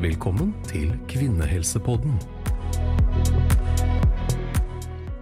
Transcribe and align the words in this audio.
Velkommen 0.00 0.54
til 0.64 0.94
Kvinnehelsepodden. 1.12 2.14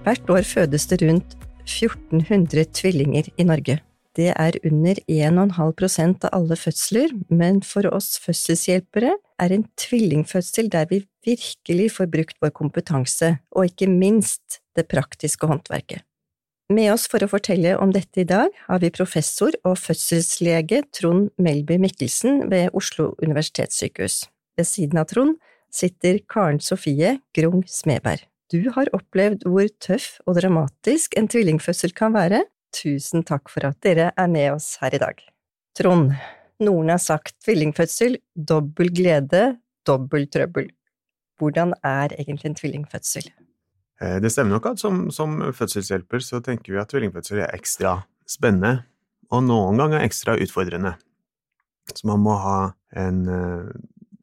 Hvert 0.04 0.30
år 0.30 0.46
fødes 0.46 0.86
det 0.86 1.00
rundt 1.02 1.34
1400 1.64 2.68
tvillinger 2.78 3.26
i 3.34 3.46
Norge. 3.48 3.80
Det 4.14 4.28
er 4.30 4.60
under 4.70 5.00
1,5% 5.10 6.28
av 6.28 6.30
alle 6.38 6.54
fødsler, 6.54 7.10
men 7.26 7.58
for 7.66 7.90
oss 7.90 8.20
fødselshjelpere 8.22 9.16
er 9.42 9.56
en 9.56 9.66
tvillingfødsel 9.82 10.70
der 10.70 10.86
vi 10.94 11.02
virkelig 11.26 11.90
får 11.98 12.12
brukt 12.14 12.38
vår 12.38 12.54
kompetanse, 12.54 13.34
og 13.50 13.66
ikke 13.72 13.90
minst 13.90 14.60
det 14.78 14.86
praktiske 14.86 15.50
håndverket. 15.50 16.06
Med 16.70 16.92
oss 16.94 17.10
for 17.10 17.26
å 17.26 17.32
fortelle 17.34 17.74
om 17.82 17.90
dette 17.90 18.22
i 18.22 18.30
dag 18.30 18.54
har 18.70 18.78
vi 18.78 18.94
professor 18.94 19.58
og 19.64 19.80
fødselslege 19.82 20.84
Trond 20.94 21.32
Melby 21.34 21.82
Mikkelsen 21.82 22.44
ved 22.52 22.70
Oslo 22.78 23.16
universitetssykehus. 23.18 24.28
Ved 24.58 24.66
siden 24.66 24.98
av 24.98 25.06
Trond 25.06 25.36
sitter 25.70 26.18
Karen 26.26 26.58
Sofie 26.58 27.18
Grung 27.36 27.62
Smeberg. 27.70 28.24
Du 28.50 28.64
har 28.74 28.88
opplevd 28.96 29.44
hvor 29.46 29.68
tøff 29.78 30.16
og 30.26 30.38
dramatisk 30.40 31.14
en 31.20 31.28
tvillingfødsel 31.30 31.92
kan 31.94 32.14
være. 32.16 32.40
Tusen 32.74 33.22
takk 33.28 33.52
for 33.52 33.68
at 33.68 33.78
dere 33.84 34.08
er 34.18 34.30
med 34.32 34.50
oss 34.56 34.72
her 34.82 34.96
i 34.96 35.00
dag. 35.02 35.20
Trond, 35.78 36.14
noen 36.64 36.90
har 36.90 36.98
sagt 36.98 37.36
tvillingfødsel, 37.44 38.16
dobbel 38.34 38.90
glede, 38.96 39.42
dobbel 39.86 40.26
trøbbel. 40.32 40.72
Hvordan 41.38 41.76
er 41.86 42.16
egentlig 42.16 42.50
en 42.50 42.58
tvillingfødsel? 42.58 43.28
Eh, 44.02 44.16
det 44.24 44.32
stemmer 44.34 44.56
nok 44.56 44.72
at 44.72 44.82
som, 44.82 45.04
som, 45.14 45.36
fødselshjelper 45.54 46.24
så 46.24 46.40
tenker 46.42 46.74
vi 46.74 46.80
at 46.82 46.90
tvillingfødsel 46.90 47.44
er 47.44 47.54
ekstra 47.54 48.00
spennende, 48.26 48.80
og 49.30 49.44
noen 49.46 49.78
ganger 49.78 50.02
ekstra 50.02 50.34
utfordrende. 50.40 50.96
Så 51.94 52.08
man 52.10 52.24
må 52.24 52.34
ha 52.42 52.58
en 52.98 53.22
uh, 53.28 53.70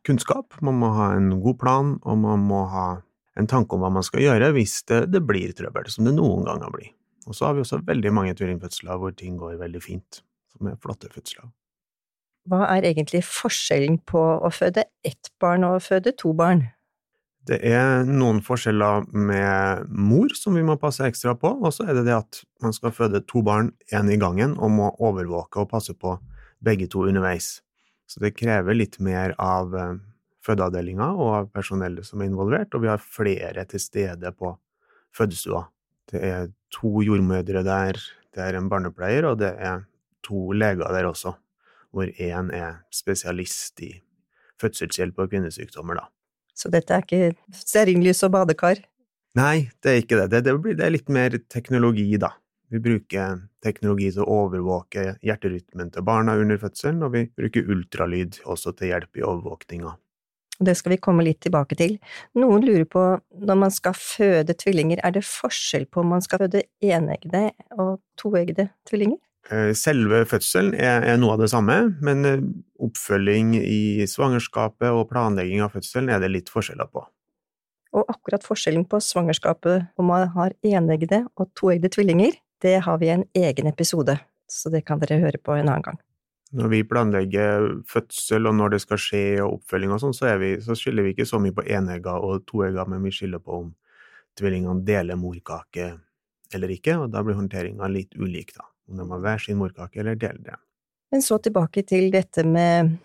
kunnskap, 0.05 0.55
man 0.65 0.77
må 0.81 0.91
ha 0.95 1.11
en 1.17 1.33
god 1.43 1.59
plan, 1.61 1.95
og 2.03 2.21
man 2.21 2.45
må 2.45 2.65
ha 2.71 2.87
en 3.35 3.49
tanke 3.51 3.75
om 3.75 3.83
hva 3.83 3.91
man 3.91 4.05
skal 4.05 4.23
gjøre 4.23 4.53
hvis 4.55 4.79
det, 4.89 5.01
det 5.11 5.21
blir 5.27 5.53
trøbbel, 5.57 5.89
som 5.91 6.07
det 6.07 6.15
noen 6.15 6.45
ganger 6.47 6.71
blir. 6.73 6.93
Og 7.25 7.35
så 7.35 7.47
har 7.47 7.57
vi 7.57 7.63
også 7.65 7.81
veldig 7.85 8.13
mange 8.13 8.35
tvillingfødsler 8.37 9.01
hvor 9.01 9.15
ting 9.17 9.39
går 9.41 9.57
veldig 9.59 9.81
fint, 9.83 10.21
som 10.53 10.69
er 10.69 10.79
flotte 10.81 11.09
fødsler. 11.11 11.49
Hva 12.45 12.67
er 12.75 12.85
egentlig 12.85 13.23
forskjellen 13.25 13.97
på 14.05 14.21
å 14.21 14.51
føde 14.53 14.85
ett 15.05 15.31
barn 15.41 15.65
og 15.65 15.79
å 15.79 15.83
føde 15.83 16.13
to 16.13 16.35
barn? 16.37 16.67
Det 17.45 17.57
er 17.65 18.05
noen 18.09 18.39
forskjeller 18.45 19.05
med 19.13 19.89
mor 19.89 20.33
som 20.37 20.55
vi 20.57 20.63
må 20.65 20.77
passe 20.81 21.05
ekstra 21.05 21.35
på, 21.37 21.51
og 21.61 21.73
så 21.73 21.85
er 21.85 21.97
det 21.97 22.07
det 22.07 22.15
at 22.17 22.41
man 22.61 22.73
skal 22.73 22.93
føde 22.93 23.21
to 23.29 23.41
barn, 23.45 23.73
én 23.93 24.09
i 24.09 24.17
gangen, 24.21 24.55
og 24.57 24.73
må 24.73 24.89
overvåke 24.97 25.61
og 25.61 25.69
passe 25.73 25.93
på 25.93 26.15
begge 26.65 26.89
to 26.89 27.05
underveis. 27.05 27.59
Så 28.05 28.21
det 28.21 28.35
krever 28.37 28.77
litt 28.77 28.99
mer 29.03 29.33
av 29.41 29.73
eh, 29.75 29.95
fødeavdelinga 30.45 31.07
og 31.15 31.31
av 31.39 31.49
personellet 31.53 32.05
som 32.05 32.21
er 32.21 32.29
involvert, 32.29 32.75
og 32.75 32.85
vi 32.85 32.91
har 32.91 33.01
flere 33.01 33.65
til 33.69 33.81
stede 33.81 34.31
på 34.37 34.53
fødestua. 35.15 35.65
Det 36.11 36.21
er 36.21 36.49
to 36.73 37.01
jordmødre 37.01 37.63
der, 37.65 37.99
det 38.35 38.43
er 38.43 38.59
en 38.59 38.69
barnepleier, 38.69 39.25
og 39.31 39.39
det 39.41 39.55
er 39.57 39.85
to 40.25 40.51
leger 40.53 40.91
der 40.93 41.09
også, 41.09 41.33
hvor 41.95 42.09
én 42.21 42.51
er 42.53 42.81
spesialist 42.93 43.81
i 43.85 43.93
fødselshjelp 44.61 45.19
og 45.19 45.31
kvinnesykdommer, 45.31 45.99
da. 45.99 46.09
Så 46.55 46.69
dette 46.71 46.95
er 46.95 47.03
ikke 47.03 47.55
stearinlys 47.55 48.23
og 48.23 48.31
badekar? 48.37 48.79
Nei, 49.35 49.67
det 49.83 49.91
er 49.91 49.97
ikke 50.03 50.19
det. 50.21 50.29
Det, 50.31 50.43
det, 50.45 50.53
blir, 50.63 50.77
det 50.79 50.85
er 50.85 50.93
litt 50.93 51.09
mer 51.11 51.35
teknologi, 51.51 52.07
da. 52.21 52.31
Vi 52.73 52.81
bruker 52.81 53.43
teknologi 53.63 54.09
til 54.13 54.23
å 54.23 54.39
overvåke 54.45 55.15
hjerterytmen 55.25 55.91
til 55.93 56.05
barna 56.07 56.33
under 56.41 56.57
fødselen, 56.61 57.03
og 57.05 57.13
vi 57.13 57.27
bruker 57.37 57.69
ultralyd 57.71 58.41
også 58.45 58.73
til 58.77 58.93
hjelp 58.93 59.21
i 59.21 59.25
overvåkninga. 59.25 59.93
Det 60.55 60.75
skal 60.79 60.93
vi 60.93 61.01
komme 61.03 61.25
litt 61.27 61.41
tilbake 61.43 61.75
til. 61.75 61.97
Noen 62.39 62.63
lurer 62.63 62.87
på, 62.87 63.03
når 63.43 63.57
man 63.59 63.73
skal 63.75 63.95
føde 63.99 64.55
tvillinger, 64.55 65.01
er 65.03 65.17
det 65.17 65.25
forskjell 65.27 65.85
på 65.91 66.01
om 66.01 66.13
man 66.15 66.23
skal 66.23 66.45
føde 66.45 66.63
eneggede 66.79 67.49
og 67.75 67.99
toeggede 68.19 68.69
tvillinger? 68.87 69.19
Eh, 69.51 69.73
selve 69.77 70.23
fødselen 70.25 70.73
er, 70.73 71.03
er, 71.05 71.19
noe 71.21 71.35
av 71.35 71.43
det 71.43 71.51
samme, 71.51 71.75
men 72.01 72.25
eh, 72.25 72.45
oppfølging 72.81 73.53
i 73.59 74.07
svangerskapet 74.09 74.89
og 74.89 75.09
planlegging 75.11 75.61
av 75.61 75.75
fødselen 75.75 76.09
er 76.09 76.23
det 76.23 76.31
litt 76.31 76.49
forskjeller 76.53 76.89
på. 76.89 77.03
Og 77.95 78.09
akkurat 78.11 78.43
forskjellen 78.43 78.87
på 78.89 78.99
svangerskapet 79.03 79.91
om 79.99 80.09
man 80.09 80.31
har 80.33 80.55
eneggede 80.65 81.21
og 81.35 81.51
toeggede 81.59 81.93
tvillinger, 81.93 82.33
det 82.65 82.79
har 82.87 82.99
vi 83.01 83.13
en 83.13 83.23
egen 83.37 83.69
episode, 83.71 84.17
så 84.51 84.73
det 84.73 84.83
kan 84.87 85.01
dere 85.01 85.21
høre 85.21 85.41
på 85.41 85.55
en 85.55 85.69
annen 85.69 85.85
gang. 85.85 86.01
Når 86.55 86.69
vi 86.71 86.83
planlegger 86.87 87.65
fødsel 87.89 88.47
og 88.47 88.55
når 88.55 88.75
det 88.75 88.81
skal 88.83 89.01
skje 89.01 89.23
og 89.43 89.57
oppfølging 89.59 89.95
og 89.95 90.03
sånn, 90.03 90.15
så, 90.15 90.29
så, 90.63 90.77
skiller 90.77 91.05
vi 91.05 91.15
ikke 91.15 91.27
så 91.27 91.41
mye 91.41 91.55
på 91.55 91.65
enegga 91.65 92.15
og 92.21 92.45
toegga, 92.49 92.85
men 92.89 93.03
vi 93.03 93.13
skiller 93.15 93.41
på 93.43 93.63
om 93.63 93.73
tvillingene 94.39 94.85
deler 94.87 95.19
morkake 95.19 95.89
eller 96.53 96.71
ikke, 96.71 96.99
og 97.01 97.11
da 97.11 97.23
blir 97.25 97.37
håndteringa 97.39 97.89
litt 97.91 98.15
ulik, 98.19 98.53
da 98.55 98.69
om 98.89 98.97
de 98.97 99.09
har 99.09 99.23
hver 99.23 99.41
sin 99.41 99.57
morkake 99.59 99.99
eller 99.99 100.15
deler 100.15 100.41
det. 100.45 100.59
Men 101.11 101.23
så 101.25 101.37
tilbake 101.41 101.83
til 101.87 102.11
dette 102.13 102.43
med 102.47 102.95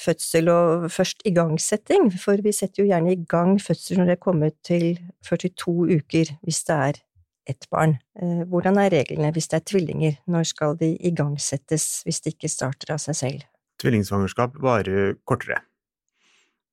fødsel 0.00 0.48
og 0.48 0.86
først 0.92 1.22
igangsetting, 1.28 2.08
for 2.20 2.40
vi 2.44 2.52
setter 2.56 2.82
jo 2.82 2.88
gjerne 2.88 3.12
i 3.12 3.24
gang 3.28 3.58
fødsel 3.60 4.00
når 4.00 4.10
det 4.10 4.16
er 4.16 4.22
kommet 4.22 4.56
til 4.64 4.86
42 5.28 5.98
uker, 5.98 6.32
hvis 6.42 6.62
det 6.68 6.78
er 6.88 7.02
ett 7.50 7.68
barn. 7.70 7.98
Eh, 8.20 8.42
hvordan 8.48 8.78
er 8.80 8.92
reglene 8.94 9.32
hvis 9.34 9.50
det 9.52 9.60
er 9.60 9.68
tvillinger, 9.70 10.16
når 10.30 10.48
skal 10.50 10.76
de 10.80 10.94
igangsettes 11.04 12.02
hvis 12.06 12.22
de 12.24 12.34
ikke 12.34 12.50
starter 12.50 12.94
av 12.94 13.02
seg 13.02 13.18
selv? 13.18 13.46
Tvillingsvangerskap 13.82 14.58
varer 14.62 15.16
kortere. 15.28 15.60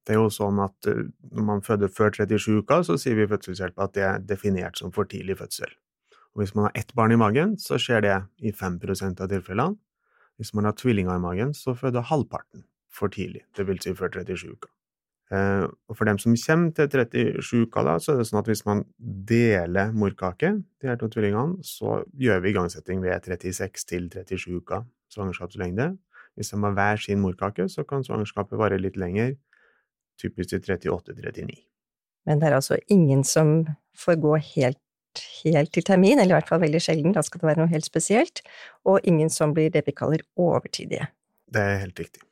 Det 0.07 0.15
er 0.15 0.21
jo 0.21 0.31
sånn 0.33 0.59
at 0.63 0.89
eh, 0.89 1.05
når 1.31 1.47
man 1.51 1.63
føder 1.65 1.91
før 1.91 2.13
37 2.15 2.63
uker, 2.63 2.83
så 2.87 2.97
sier 3.01 3.19
vi 3.19 3.27
i 3.27 3.31
fødselshjelp 3.31 3.79
at 3.83 3.95
det 3.97 4.07
er 4.07 4.25
definert 4.33 4.79
som 4.81 4.93
for 4.95 5.09
tidlig 5.09 5.37
fødsel. 5.41 5.71
Og 6.31 6.43
hvis 6.43 6.55
man 6.55 6.69
har 6.69 6.77
ett 6.79 6.93
barn 6.95 7.11
i 7.11 7.19
magen, 7.19 7.57
så 7.59 7.79
skjer 7.81 8.05
det 8.05 8.17
i 8.39 8.53
5% 8.55 9.21
av 9.21 9.31
tilfellene. 9.31 9.77
Hvis 10.39 10.55
man 10.57 10.65
har 10.65 10.77
tvillinger 10.79 11.19
i 11.19 11.21
magen, 11.21 11.51
så 11.53 11.75
føder 11.77 12.07
halvparten 12.07 12.63
for 12.91 13.11
tidlig, 13.11 13.43
vil 13.57 13.81
si 13.83 13.93
før 13.95 14.09
37 14.15 14.55
uker. 14.55 14.71
Eh, 15.31 15.66
og 15.88 15.96
for 15.96 16.09
dem 16.09 16.19
som 16.19 16.36
kommer 16.36 16.74
til 16.75 16.90
37 16.92 17.64
uker, 17.66 17.86
da, 17.88 17.96
så 18.03 18.14
er 18.14 18.19
det 18.19 18.28
sånn 18.28 18.42
at 18.42 18.50
hvis 18.52 18.66
man 18.68 18.84
deler 19.00 19.94
morkake, 19.96 20.53
de 20.81 20.90
her 20.92 21.00
to 21.00 21.08
tvillingene, 21.12 21.64
så 21.64 22.02
gjør 22.19 22.44
vi 22.44 22.52
igangsetting 22.52 23.03
ved 23.03 23.30
36 23.30 23.86
til 23.88 24.09
37 24.12 24.59
uker 24.59 24.84
svangerskapslengde. 25.12 25.94
Hvis 26.36 26.52
de 26.52 26.59
har 26.64 26.75
hver 26.75 27.02
sin 27.03 27.24
morkake, 27.24 27.68
så 27.72 27.84
kan 27.88 28.03
svangerskapet 28.03 28.59
vare 28.59 28.80
litt 28.80 29.00
lenger, 29.00 29.36
typisk 30.19 30.52
til 30.52 30.64
38-39. 30.78 31.59
Men 32.28 32.40
det 32.40 32.48
er 32.48 32.56
altså 32.59 32.78
ingen 32.92 33.24
som 33.28 33.66
får 33.98 34.19
gå 34.22 34.38
helt 34.53 34.80
helt 35.44 35.74
til 35.75 35.84
termin, 35.84 36.19
eller 36.19 36.31
i 36.31 36.38
hvert 36.40 36.48
fall 36.48 36.62
veldig 36.62 36.80
sjelden, 36.80 37.12
da 37.12 37.24
skal 37.25 37.42
det 37.42 37.50
være 37.50 37.59
noe 37.63 37.72
helt 37.74 37.88
spesielt, 37.88 38.40
og 38.88 39.03
ingen 39.03 39.30
som 39.30 39.52
blir 39.52 39.68
det 39.74 39.84
vi 39.84 39.92
kaller 39.92 40.24
overtidige. 40.40 41.09
Det 41.52 41.62
er 41.62 41.81
helt 41.84 42.00
riktig. 42.00 42.24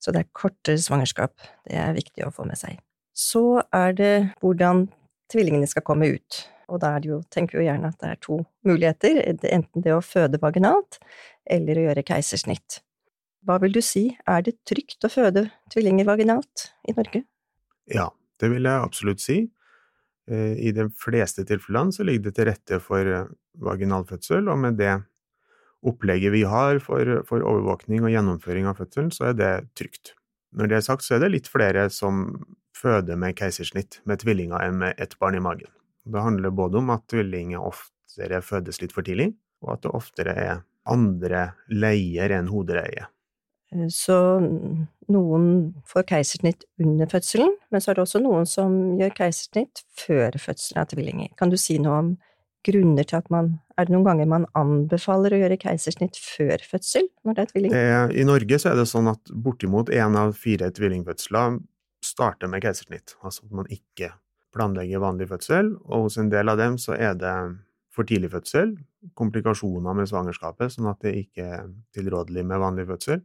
Så 0.00 0.14
det 0.14 0.24
er 0.24 0.32
kortere 0.36 0.80
svangerskap, 0.80 1.34
det 1.68 1.76
er 1.76 1.96
viktig 1.96 2.24
å 2.24 2.32
få 2.32 2.46
med 2.48 2.58
seg. 2.58 2.78
Så 3.12 3.60
er 3.76 3.92
det 3.96 4.14
hvordan 4.40 4.86
tvillingene 5.30 5.68
skal 5.68 5.84
komme 5.86 6.08
ut, 6.14 6.44
og 6.70 6.80
da 6.82 6.94
jo, 7.04 7.20
tenker 7.32 7.58
vi 7.58 7.64
jo 7.64 7.70
gjerne 7.70 7.90
at 7.90 7.98
det 8.00 8.12
er 8.12 8.20
to 8.22 8.40
muligheter, 8.66 9.20
enten 9.28 9.84
det 9.84 9.92
å 9.94 10.04
føde 10.04 10.40
vaginalt 10.42 11.00
eller 11.50 11.78
å 11.78 11.84
gjøre 11.88 12.06
keisersnitt. 12.06 12.80
Hva 13.46 13.56
vil 13.62 13.72
du 13.72 13.80
si, 13.84 14.10
er 14.28 14.44
det 14.44 14.58
trygt 14.68 15.04
å 15.06 15.12
føde 15.12 15.46
tvillinger 15.72 16.08
vaginalt 16.08 16.70
i 16.88 16.94
Norge? 16.96 17.22
Ja, 17.90 18.10
det 18.40 18.50
vil 18.52 18.68
jeg 18.68 18.84
absolutt 18.88 19.22
si. 19.24 19.38
Eh, 20.30 20.56
I 20.68 20.72
de 20.76 20.86
fleste 21.00 21.46
tilfellene 21.48 21.94
så 21.94 22.04
ligger 22.06 22.28
det 22.28 22.34
til 22.36 22.50
rette 22.50 22.80
for 22.84 23.04
vaginal 23.04 23.36
vaginalfødsel, 23.60 24.48
og 24.48 24.60
med 24.62 24.76
det 24.78 24.92
opplegget 25.86 26.34
vi 26.34 26.44
har 26.48 26.80
for, 26.84 27.20
for, 27.28 27.44
overvåkning 27.46 28.04
og 28.04 28.12
gjennomføring 28.12 28.68
av 28.68 28.80
fødselen, 28.80 29.10
så 29.14 29.30
er 29.30 29.36
det 29.38 29.52
trygt. 29.78 30.14
Når 30.56 30.70
det 30.70 30.78
er 30.78 30.86
sagt, 30.86 31.06
så 31.06 31.16
er 31.16 31.24
det 31.24 31.34
litt 31.34 31.50
flere 31.50 31.86
som 31.94 32.24
føder 32.76 33.18
med 33.20 33.36
keisersnitt 33.38 34.00
med 34.08 34.22
tvillinger 34.22 34.62
enn 34.64 34.80
med 34.82 35.00
ett 35.00 35.16
barn 35.20 35.38
i 35.38 35.44
magen. 35.44 35.70
Det 36.04 36.24
handler 36.24 36.52
både 36.56 36.80
om 36.80 36.90
at 36.94 37.06
tvillinger 37.12 37.62
oftere 37.62 38.40
fødes 38.44 38.80
litt 38.82 38.94
for 38.96 39.06
tidlig, 39.06 39.30
og 39.64 39.76
at 39.76 39.84
det 39.84 39.94
oftere 39.96 40.34
er 40.34 40.62
andre 40.90 41.50
leier 41.68 42.32
enn 42.34 42.48
hodereie. 42.50 43.06
Eh, 43.74 43.88
så 43.92 44.16
noen 45.10 45.46
får 45.88 46.08
keisersnitt 46.08 46.66
under 46.82 47.10
fødselen, 47.10 47.52
men 47.70 47.82
så 47.82 47.92
er 47.92 47.98
det 47.98 48.06
også 48.06 48.22
noen 48.24 48.48
som 48.48 48.76
gjør 49.00 49.14
keisersnitt 49.22 49.84
før 49.98 50.38
fødselen 50.40 50.82
av 50.82 50.90
tvillinger. 50.92 51.32
Kan 51.38 51.52
du 51.52 51.58
si 51.60 51.78
noe 51.82 52.02
om 52.04 52.10
grunner 52.66 53.06
til 53.08 53.20
at 53.20 53.28
man 53.32 53.58
Er 53.78 53.88
det 53.88 53.94
noen 53.94 54.04
ganger 54.04 54.28
man 54.28 54.42
anbefaler 54.58 55.32
å 55.32 55.38
gjøre 55.40 55.56
keisersnitt 55.60 56.18
før 56.20 56.60
fødsel 56.68 57.06
når 57.24 57.36
det 57.36 57.42
er 57.42 57.52
tvilling? 57.52 57.76
Eh, 57.76 58.10
I 58.20 58.26
Norge 58.28 58.58
så 58.60 58.72
er 58.72 58.76
det 58.76 58.84
sånn 58.90 59.08
at 59.08 59.32
bortimot 59.32 59.88
én 59.88 60.18
av 60.20 60.34
fire 60.36 60.68
tvillingfødsler 60.76 61.56
starter 62.04 62.50
med 62.52 62.60
keisersnitt, 62.64 63.14
altså 63.24 63.46
at 63.46 63.56
man 63.56 63.70
ikke 63.72 64.12
planlegger 64.52 65.00
vanlig 65.00 65.30
fødsel, 65.30 65.74
og 65.86 66.06
hos 66.08 66.18
en 66.20 66.30
del 66.32 66.52
av 66.52 66.60
dem 66.60 66.76
så 66.80 66.96
er 66.96 67.16
det 67.16 67.34
for 67.94 68.08
tidlig 68.08 68.30
fødsel, 68.34 68.74
komplikasjoner 69.18 69.96
med 69.96 70.08
svangerskapet, 70.10 70.74
sånn 70.74 70.90
at 70.90 71.00
det 71.04 71.16
ikke 71.24 71.46
er 71.56 71.68
tilrådelig 71.96 72.44
med 72.46 72.62
vanlig 72.62 72.86
fødsel. 72.90 73.22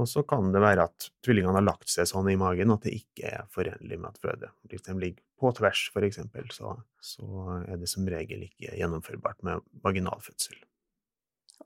Og 0.00 0.08
så 0.08 0.22
kan 0.24 0.48
det 0.54 0.62
være 0.62 0.86
at 0.88 1.10
tvillingene 1.24 1.58
har 1.58 1.66
lagt 1.66 1.90
seg 1.92 2.08
sånn 2.08 2.30
i 2.32 2.38
magen 2.40 2.72
at 2.72 2.86
det 2.86 2.94
ikke 2.96 3.32
er 3.34 3.48
forenlig 3.52 3.98
med 3.98 4.12
at 4.12 4.22
føde. 4.22 4.50
Hvis 4.70 4.86
de 4.86 4.96
ligger 4.96 5.24
på 5.40 5.52
tvers, 5.56 5.86
for 5.94 6.06
eksempel, 6.06 6.48
så, 6.54 6.76
så 7.04 7.60
er 7.66 7.80
det 7.80 7.88
som 7.90 8.08
regel 8.08 8.44
ikke 8.46 8.76
gjennomførbart 8.76 9.40
med 9.46 9.64
vaginalfødsel. 9.84 10.58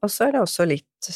Og 0.03 0.11
så 0.11 0.29
er 0.29 0.35
det 0.35 0.45
også 0.45 0.67
litt 0.69 1.11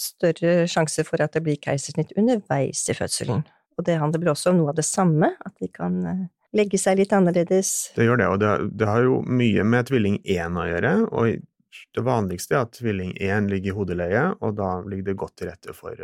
større 0.00 0.66
sjanse 0.70 1.04
for 1.06 1.22
at 1.22 1.34
det 1.36 1.44
blir 1.46 1.60
keisersnitt 1.60 2.14
underveis 2.18 2.82
i 2.90 2.96
fødselen. 2.96 3.44
Og 3.78 3.86
det 3.86 3.98
handler 4.00 4.22
vel 4.22 4.32
også 4.34 4.52
om 4.52 4.60
noe 4.60 4.72
av 4.72 4.78
det 4.78 4.86
samme, 4.86 5.32
at 5.46 5.54
de 5.60 5.68
kan 5.72 5.98
eh, 6.06 6.24
legge 6.56 6.80
seg 6.80 6.98
litt 7.00 7.14
annerledes. 7.16 7.92
Det 7.96 8.06
gjør 8.06 8.20
det, 8.20 8.28
og 8.32 8.40
det, 8.42 8.50
det 8.80 8.88
har 8.90 9.06
jo 9.06 9.20
mye 9.26 9.64
med 9.66 9.90
tvilling 9.90 10.18
1 10.24 10.58
å 10.58 10.66
gjøre. 10.70 10.96
og 11.10 11.46
det 11.94 12.02
vanligste 12.02 12.56
er 12.56 12.64
at 12.64 12.74
tvilling 12.74 13.12
1 13.14 13.46
ligger 13.50 13.72
i 13.72 13.76
hodeleie, 13.76 14.24
og 14.42 14.56
da 14.58 14.72
ligger 14.82 15.10
det 15.10 15.20
godt 15.22 15.36
til 15.38 15.50
rette 15.50 15.74
for, 15.74 15.94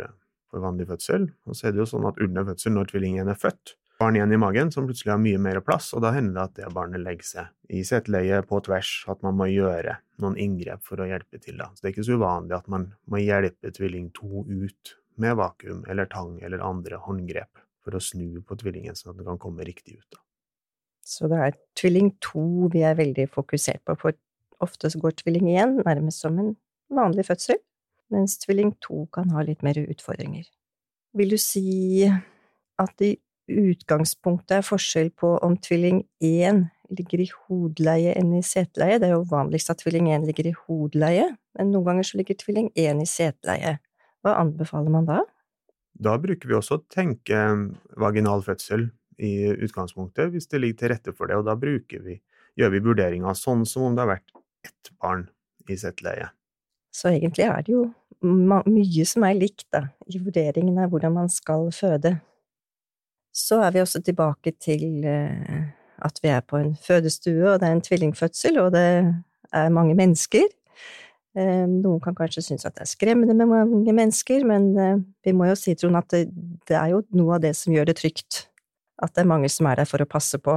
for 0.50 0.62
vanlig 0.62 0.86
fødsel. 0.90 1.26
Og 1.46 1.58
så 1.58 1.68
er 1.68 1.74
det 1.74 1.82
jo 1.82 1.88
sånn 1.90 2.06
at 2.08 2.20
under 2.22 2.46
fødsel, 2.46 2.74
når 2.76 2.92
tvilling 2.92 3.18
1 3.22 3.32
er 3.32 3.40
født, 3.40 3.74
barn 3.98 4.16
igjen 4.16 4.32
i 4.32 4.38
magen 4.40 4.70
som 4.72 4.87
plutselig 4.88 5.12
har 5.14 5.20
mye 5.22 5.40
mer 5.40 5.60
plass, 5.64 5.93
og 5.96 6.02
da 6.04 6.12
hender 6.14 6.37
det 6.37 6.44
at 6.44 6.58
det 6.58 6.75
barnet 6.76 7.02
legger 7.04 7.28
seg 7.28 7.76
i 7.78 7.82
seteleiet 7.87 8.48
på 8.48 8.60
tvers, 8.66 8.90
at 9.10 9.22
man 9.25 9.37
må 9.38 9.48
gjøre 9.50 9.96
noen 10.22 10.37
inngrep 10.40 10.84
for 10.87 11.00
å 11.00 11.08
hjelpe 11.08 11.40
til. 11.40 11.56
da. 11.60 11.70
Så 11.72 11.82
det 11.82 11.90
er 11.90 11.94
ikke 11.94 12.08
så 12.08 12.19
uvanlig 12.20 12.56
at 12.58 12.69
man 12.72 12.90
må 13.10 13.22
hjelpe 13.22 13.72
tvilling 13.76 14.10
2 14.16 14.44
ut 14.44 14.96
med 15.22 15.38
vakuum 15.40 15.84
eller 15.88 16.08
tang 16.12 16.37
eller 16.44 16.64
andre 16.64 17.00
håndgrep 17.00 17.64
for 17.84 17.96
å 17.96 18.02
snu 18.02 18.43
på 18.44 18.58
tvillingen 18.60 18.96
sånn 18.98 19.14
at 19.14 19.20
den 19.20 19.28
kan 19.31 19.40
komme 19.40 19.64
riktig 19.64 19.96
ut. 19.96 20.08
da. 20.12 20.20
Så 21.06 21.31
det 21.31 21.38
er 21.38 21.58
tvilling 21.78 22.10
to 22.20 22.69
vi 22.72 22.82
er 22.84 22.99
veldig 22.99 23.28
fokusert 23.32 23.84
på, 23.87 23.94
for 24.00 24.16
ofte 24.64 24.90
går 24.90 25.14
tvilling 25.20 25.52
én 25.54 25.76
nærmest 25.87 26.25
som 26.25 26.38
en 26.42 26.56
vanlig 26.92 27.28
fødsel, 27.28 27.60
mens 28.10 28.37
tvilling 28.42 28.75
to 28.82 29.06
kan 29.14 29.31
ha 29.34 29.44
litt 29.46 29.62
mer 29.66 29.78
utfordringer. 29.78 30.49
Vil 31.16 31.32
du 31.32 31.38
si 31.40 32.04
at 32.06 32.92
det 33.00 33.12
i 33.14 33.20
utgangspunktet 33.50 34.58
er 34.58 34.66
forskjell 34.66 35.12
på 35.19 35.37
om 35.44 35.56
tvilling 35.62 36.02
1 36.25 36.64
ligger 36.96 37.22
i 37.22 37.28
hodeleie 37.46 38.14
enn 38.19 38.34
i 38.38 38.43
seteleie? 38.46 38.98
Det 39.02 39.08
er 39.08 39.16
jo 39.16 39.25
vanligst 39.31 39.72
at 39.72 39.81
tvilling 39.82 40.10
1 40.14 40.26
ligger 40.28 40.50
i 40.50 40.56
hodeleie, 40.66 41.31
men 41.58 41.72
noen 41.72 41.88
ganger 41.90 42.08
så 42.08 42.20
ligger 42.20 42.38
tvilling 42.40 42.70
1 42.75 43.02
i 43.02 43.08
seteleie. 43.10 43.76
Hva 44.22 44.37
anbefaler 44.43 44.93
man 44.93 45.08
da? 45.08 45.22
Da 45.96 46.16
bruker 46.20 46.50
vi 46.50 46.56
også 46.58 46.81
å 46.81 46.84
tenke 46.93 47.38
vaginal 47.96 48.43
fødsel 48.44 48.90
i 49.16 49.49
utgangspunktet, 49.64 50.28
hvis 50.34 50.50
det 50.50 50.60
ligger 50.60 50.81
til 50.81 50.92
rette 50.92 51.14
for 51.16 51.31
det, 51.31 51.38
og 51.40 51.46
da 51.49 51.56
bruker 51.56 52.02
vi, 52.04 52.19
gjør 52.58 52.75
vi 52.75 52.82
vurderinga 52.84 53.32
sånn 53.38 53.64
som 53.69 53.88
om 53.88 53.96
det 53.96 54.04
har 54.04 54.16
vært 54.16 54.34
ett 54.66 54.92
barn 55.00 55.28
i 55.70 55.78
seteleie. 55.81 56.28
Så 56.92 57.10
egentlig 57.12 57.46
er 57.46 57.64
det 57.64 57.72
jo 57.72 57.87
mye 58.26 59.04
som 59.08 59.25
er 59.28 59.37
likt, 59.37 59.66
da, 59.72 59.87
i 60.08 60.20
vurderingen 60.20 60.78
av 60.81 60.92
hvordan 60.92 61.16
man 61.16 61.32
skal 61.32 61.69
føde. 61.75 62.16
Så 63.36 63.60
er 63.60 63.74
vi 63.74 63.82
også 63.82 64.00
tilbake 64.04 64.54
til 64.62 65.04
eh, 65.04 65.66
at 66.04 66.20
vi 66.22 66.32
er 66.32 66.40
på 66.40 66.60
en 66.60 66.76
fødestue, 66.80 67.52
og 67.52 67.60
det 67.60 67.68
er 67.68 67.76
en 67.76 67.84
tvillingfødsel, 67.84 68.60
og 68.62 68.72
det 68.72 68.86
er 69.52 69.74
mange 69.74 69.94
mennesker. 69.98 70.46
Eh, 71.36 71.66
noen 71.68 72.00
kan 72.00 72.16
kanskje 72.16 72.46
synes 72.46 72.64
at 72.64 72.78
det 72.78 72.86
er 72.86 72.92
skremmende 72.94 73.36
med 73.36 73.50
mange 73.52 73.92
mennesker, 73.92 74.44
men 74.48 74.70
eh, 74.80 75.02
vi 75.24 75.36
må 75.36 75.50
jo 75.50 75.58
si, 75.58 75.74
Trond, 75.76 75.98
at 76.00 76.14
det, 76.16 76.76
er 76.76 76.94
jo 76.94 77.02
noe 77.16 77.36
av 77.36 77.44
det 77.44 77.52
som 77.58 77.76
gjør 77.76 77.90
det 77.90 77.98
trygt 78.00 78.46
at 79.02 79.12
det 79.12 79.24
er 79.24 79.28
mange 79.28 79.50
som 79.52 79.68
er 79.68 79.82
der 79.82 79.88
for 79.88 80.00
å 80.00 80.08
passe 80.08 80.40
på. 80.40 80.56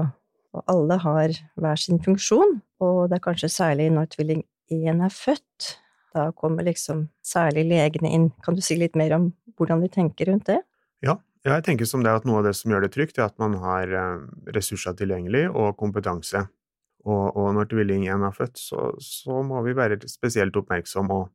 Og 0.56 0.72
alle 0.72 0.96
har 1.04 1.36
hver 1.60 1.80
sin 1.80 2.00
funksjon, 2.02 2.62
og 2.82 3.10
det 3.10 3.20
er 3.20 3.26
kanskje 3.28 3.52
særlig 3.52 3.90
når 3.94 4.14
tvilling 4.16 4.46
1 4.72 5.04
er 5.06 5.14
født. 5.14 5.74
Da 6.16 6.30
kommer 6.38 6.66
liksom 6.66 7.10
særlig 7.26 7.68
legene 7.70 8.14
inn. 8.16 8.30
Kan 8.46 8.56
du 8.58 8.64
si 8.66 8.80
litt 8.80 8.96
mer 8.98 9.14
om 9.20 9.30
hvordan 9.60 9.84
de 9.84 9.92
tenker 9.94 10.32
rundt 10.32 10.48
det? 10.50 10.62
Ja, 11.06 11.20
jeg 11.48 11.66
tenker 11.66 11.88
som 11.88 12.04
det 12.04 12.12
at 12.12 12.26
noe 12.28 12.42
av 12.42 12.50
det 12.50 12.56
som 12.58 12.72
gjør 12.74 12.86
det 12.86 12.94
trygt, 12.96 13.20
er 13.20 13.30
at 13.30 13.38
man 13.42 13.56
har 13.62 13.92
eh, 13.96 14.24
ressurser 14.56 14.98
tilgjengelig 15.00 15.48
og 15.50 15.78
kompetanse. 15.80 16.46
Og, 17.08 17.26
og 17.40 17.54
når 17.56 17.70
tvilling 17.72 18.10
1 18.12 18.26
er 18.28 18.36
født, 18.36 18.60
så, 18.60 18.90
så, 19.00 19.40
må 19.46 19.62
vi 19.64 19.76
være 19.78 20.02
spesielt 20.12 20.58
oppmerksom, 20.60 21.12
og 21.16 21.30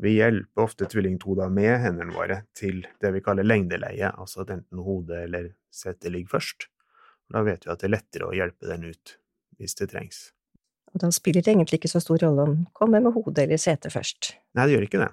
vi 0.00 0.14
hjelper 0.16 0.64
ofte 0.64 0.88
tvilling 0.88 1.18
to 1.20 1.36
da 1.36 1.50
med 1.52 1.74
hendene 1.82 2.16
våre 2.16 2.40
til 2.56 2.86
det 3.04 3.12
vi 3.12 3.20
kaller 3.24 3.44
lengdeleie, 3.44 4.14
altså 4.16 4.46
at 4.46 4.54
enten 4.56 4.80
hodet 4.80 5.26
eller 5.26 5.50
setet 5.68 6.08
ligger 6.14 6.38
først. 6.38 6.70
Da 7.30 7.44
vet 7.46 7.66
vi 7.66 7.72
at 7.74 7.82
det 7.82 7.90
er 7.90 7.98
lettere 7.98 8.30
å 8.30 8.34
hjelpe 8.34 8.70
den 8.70 8.88
ut 8.88 9.16
hvis 9.60 9.76
det 9.76 9.90
trengs. 9.92 10.30
Og 10.90 11.02
da 11.04 11.10
spiller 11.14 11.44
det 11.44 11.52
egentlig 11.52 11.82
ikke 11.82 11.92
så 11.92 12.00
stor 12.02 12.18
rolle 12.24 12.46
om 12.48 12.54
kommer 12.74 13.02
med 13.04 13.12
hodet 13.14 13.44
eller 13.44 13.60
setet 13.60 13.92
først? 13.94 14.32
Nei, 14.56 14.66
det 14.66 14.74
gjør 14.74 14.86
ikke 14.88 15.02
det. 15.04 15.10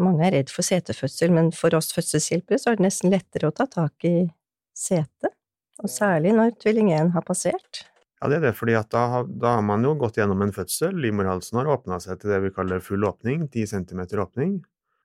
Mange 0.00 0.26
er 0.26 0.34
redd 0.34 0.50
for 0.50 0.66
setefødsel, 0.66 1.30
men 1.34 1.52
for 1.54 1.74
oss 1.78 1.92
fødselshjelpere 1.94 2.58
så 2.58 2.72
er 2.72 2.78
det 2.78 2.86
nesten 2.88 3.12
lettere 3.14 3.50
å 3.50 3.54
ta 3.54 3.66
tak 3.70 4.06
i 4.08 4.26
setet, 4.74 5.34
og 5.82 5.90
særlig 5.90 6.32
når 6.34 6.56
tvilling 6.62 6.90
1 6.94 7.12
har 7.14 7.26
passert. 7.26 7.84
Ja, 8.18 8.30
det 8.30 8.40
er 8.40 8.44
det, 8.48 8.54
fordi 8.58 8.74
da, 8.90 9.04
da, 9.28 9.56
har 9.58 9.64
man 9.66 9.84
jo 9.84 9.92
gått 10.00 10.18
gjennom 10.18 10.42
en 10.42 10.54
fødsel, 10.54 10.96
livmorhalsen 11.02 11.60
har 11.60 11.70
åpna 11.74 12.00
seg 12.02 12.22
til 12.22 12.32
det 12.32 12.40
vi 12.46 12.52
kaller 12.56 12.82
full 12.82 13.06
åpning, 13.06 13.46
10 13.52 13.70
cm 13.74 14.02
åpning, 14.22 14.54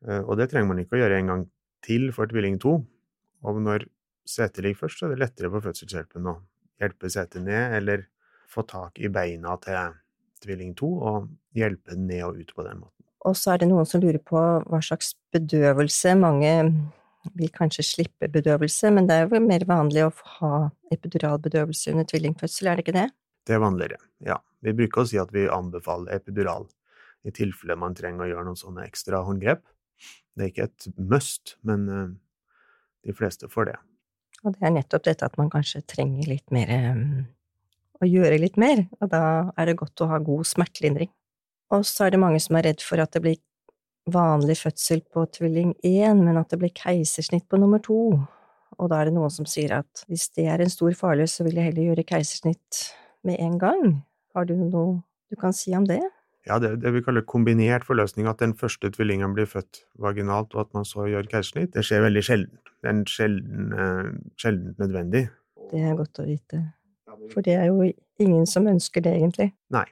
eh, 0.07 0.21
og 0.23 0.37
det 0.39 0.49
trenger 0.51 0.71
man 0.71 0.81
ikke 0.81 0.97
å 0.97 1.01
gjøre 1.03 1.17
en 1.19 1.33
gang 1.33 1.47
til 1.85 2.09
for 2.15 2.31
tvilling 2.31 2.57
2. 2.63 2.75
Og 3.49 3.59
når 3.65 3.85
setet 4.29 4.63
ligger 4.63 4.85
først, 4.85 5.01
så 5.01 5.07
er 5.07 5.13
det 5.13 5.23
lettere 5.25 5.51
for 5.51 5.65
fødselshjelpen 5.67 6.31
å 6.31 6.37
hjelpe 6.79 7.11
setet 7.11 7.43
ned, 7.45 7.75
eller 7.81 8.07
få 8.49 8.63
tak 8.67 9.03
i 9.03 9.11
beina 9.13 9.57
til 9.61 9.99
tvilling 10.43 10.73
2 10.79 10.89
og 11.11 11.29
hjelpe 11.59 11.93
den 11.93 12.07
ned 12.09 12.23
og 12.29 12.39
ut 12.39 12.55
på 12.55 12.65
den 12.65 12.81
måten. 12.81 12.98
Og 13.27 13.35
så 13.35 13.53
er 13.53 13.61
det 13.61 13.69
noen 13.69 13.87
som 13.87 14.01
lurer 14.03 14.21
på 14.23 14.39
hva 14.39 14.79
slags 14.83 15.13
bedøvelse. 15.35 16.15
Mange 16.19 16.53
vil 17.35 17.51
kanskje 17.53 17.83
slippe 17.85 18.29
bedøvelse, 18.31 18.91
men 18.95 19.09
det 19.09 19.17
er 19.17 19.27
jo 19.27 19.41
mer 19.43 19.65
vanlig 19.67 20.05
å 20.05 20.13
ha 20.39 20.53
epiduralbedøvelse 20.93 21.93
under 21.93 22.07
tvillingfødsel, 22.07 22.69
er 22.69 22.79
det 22.79 22.85
ikke 22.85 22.95
det? 22.95 23.09
Det 23.47 23.57
er 23.57 23.63
vanligere, 23.63 23.99
ja. 24.25 24.39
Vi 24.63 24.75
bruker 24.75 25.03
å 25.03 25.07
si 25.07 25.19
at 25.19 25.31
vi 25.31 25.47
anbefaler 25.51 26.15
epidural 26.17 26.67
i 27.27 27.31
tilfelle 27.35 27.75
man 27.79 27.95
trenger 27.95 28.25
å 28.25 28.29
gjøre 28.31 28.47
noen 28.47 28.59
sånne 28.59 28.87
ekstra 28.87 29.21
håndgrep. 29.27 29.63
Det 30.35 30.45
er 30.45 30.51
ikke 30.53 30.67
et 30.69 30.87
must, 31.11 31.55
men 31.67 31.85
eh, 31.91 32.09
de 33.07 33.15
fleste 33.15 33.49
får 33.51 33.71
det. 33.71 33.77
Og 34.45 34.55
det 34.55 34.67
er 34.67 34.75
nettopp 34.75 35.07
dette 35.07 35.27
at 35.27 35.35
man 35.39 35.51
kanskje 35.51 35.83
trenger 35.87 36.29
litt 36.31 36.53
mer 36.55 36.69
um, 36.95 37.25
Å 37.99 38.07
gjøre 38.07 38.37
litt 38.39 38.55
mer, 38.55 38.85
og 39.03 39.09
da 39.11 39.21
er 39.59 39.67
det 39.67 39.79
godt 39.81 40.05
å 40.05 40.07
ha 40.07 40.21
god 40.23 40.47
smertelindring. 40.47 41.09
Og 41.75 41.85
så 41.85 42.07
er 42.07 42.15
det 42.15 42.21
mange 42.21 42.41
som 42.41 42.57
er 42.57 42.69
redd 42.69 42.83
for 42.85 43.01
at 43.01 43.13
det 43.13 43.21
blir 43.23 43.39
vanlig 44.09 44.57
fødsel 44.63 45.03
på 45.13 45.25
tvilling 45.35 45.75
1, 45.85 46.21
men 46.23 46.39
at 46.39 46.49
det 46.49 46.59
blir 46.61 46.73
keisersnitt 46.73 47.45
på 47.49 47.59
nummer 47.61 47.81
to. 47.83 48.17
Og 48.79 48.89
da 48.89 49.01
er 49.01 49.09
det 49.09 49.17
noen 49.17 49.33
som 49.33 49.47
sier 49.49 49.75
at 49.81 50.05
hvis 50.09 50.29
det 50.37 50.47
er 50.49 50.63
en 50.63 50.71
stor 50.71 50.95
fare, 50.97 51.27
så 51.27 51.45
vil 51.45 51.59
jeg 51.59 51.71
heller 51.71 51.91
gjøre 51.91 52.07
keisersnitt 52.09 52.85
med 53.27 53.37
en 53.43 53.59
gang. 53.61 53.83
Har 54.35 54.47
du 54.49 54.55
noe 54.57 55.01
du 55.29 55.37
kan 55.37 55.53
si 55.53 55.75
om 55.77 55.85
det? 55.85 56.01
Ja, 56.47 56.57
det, 56.57 56.79
det 56.81 56.93
vi 56.95 57.03
kaller 57.05 57.21
kombinert 57.27 57.85
forløsning, 57.85 58.25
at 58.31 58.39
den 58.41 58.55
første 58.57 58.89
tvillingen 58.89 59.35
blir 59.35 59.45
født 59.49 59.83
vaginalt, 60.01 60.55
og 60.55 60.63
at 60.65 60.73
man 60.73 60.87
så 60.87 61.05
gjør 61.09 61.27
keisersnitt, 61.29 61.75
det 61.75 61.83
skjer 61.85 62.07
veldig 62.07 62.23
sjelden. 62.25 62.61
Det 62.79 62.89
er 62.89 63.03
sjelden, 63.11 63.73
eh, 63.75 64.09
sjelden 64.39 64.75
nødvendig. 64.79 65.27
Det 65.69 65.83
er 65.85 65.97
godt 65.99 66.23
å 66.23 66.25
vite. 66.25 66.63
For 67.29 67.45
det 67.45 67.59
er 67.59 67.67
jo 67.69 67.91
ingen 68.23 68.47
som 68.49 68.67
ønsker 68.71 69.03
det, 69.05 69.13
egentlig. 69.19 69.51
Nei. 69.75 69.85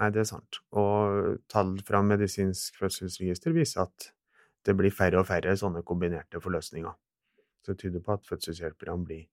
Nei, 0.00 0.08
det 0.14 0.22
er 0.22 0.30
sant. 0.30 0.60
Og 0.80 1.36
tall 1.52 1.74
fra 1.86 2.00
medisinsk 2.04 2.78
fødselsregister 2.80 3.52
viser 3.56 3.84
at 3.84 4.10
det 4.64 4.76
blir 4.76 4.92
færre 4.92 5.20
og 5.20 5.28
færre 5.28 5.52
sånne 5.56 5.84
kombinerte 5.86 6.40
forløsninger. 6.40 6.94
Så 7.60 7.74
det 7.74 7.82
tyder 7.82 8.04
på 8.04 8.16
at 8.16 8.24
fødselshjelperne 8.28 9.04
blir 9.04 9.26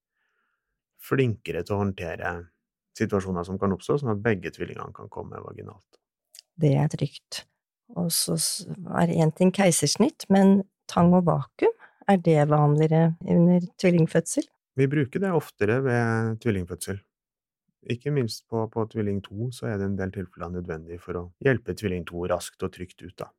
flinkere 1.07 1.63
til 1.63 1.77
å 1.77 1.83
håndtere 1.85 2.33
situasjoner 2.97 3.45
som 3.47 3.59
kan 3.61 3.75
oppstå, 3.75 4.01
sånn 4.01 4.15
at 4.15 4.23
begge 4.23 4.51
tvillingene 4.55 4.95
kan 4.95 5.11
komme 5.13 5.39
vaginalt 5.43 5.97
det 6.61 6.73
er 6.75 6.89
trygt. 6.91 7.43
Og 7.95 8.11
så 8.11 8.35
er 8.99 9.13
én 9.15 9.31
ting 9.35 9.53
keisersnitt, 9.55 10.27
men 10.33 10.61
tang 10.91 11.13
og 11.15 11.27
vakuum, 11.29 11.73
er 12.07 12.19
det 12.23 12.47
vanligere 12.49 13.15
under 13.27 13.63
tvillingfødsel? 13.79 14.45
Vi 14.77 14.87
bruker 14.87 15.19
det 15.19 15.33
oftere 15.35 15.81
ved 15.83 16.37
tvillingfødsel. 16.43 16.99
Ikke 17.87 18.11
minst 18.11 18.43
på, 18.51 18.65
på 18.71 18.83
tvilling 18.91 19.21
2 19.23 19.49
så 19.55 19.69
er 19.71 19.77
det 19.79 19.87
en 19.87 19.99
del 19.99 20.11
tilfeller 20.15 20.51
nødvendig 20.57 20.99
for 21.03 21.19
å 21.19 21.25
hjelpe 21.43 21.75
tvilling 21.77 22.03
2 22.07 22.25
raskt 22.33 22.65
og 22.67 22.73
trygt 22.75 23.03
ut. 23.05 23.15
Da. 23.19 23.29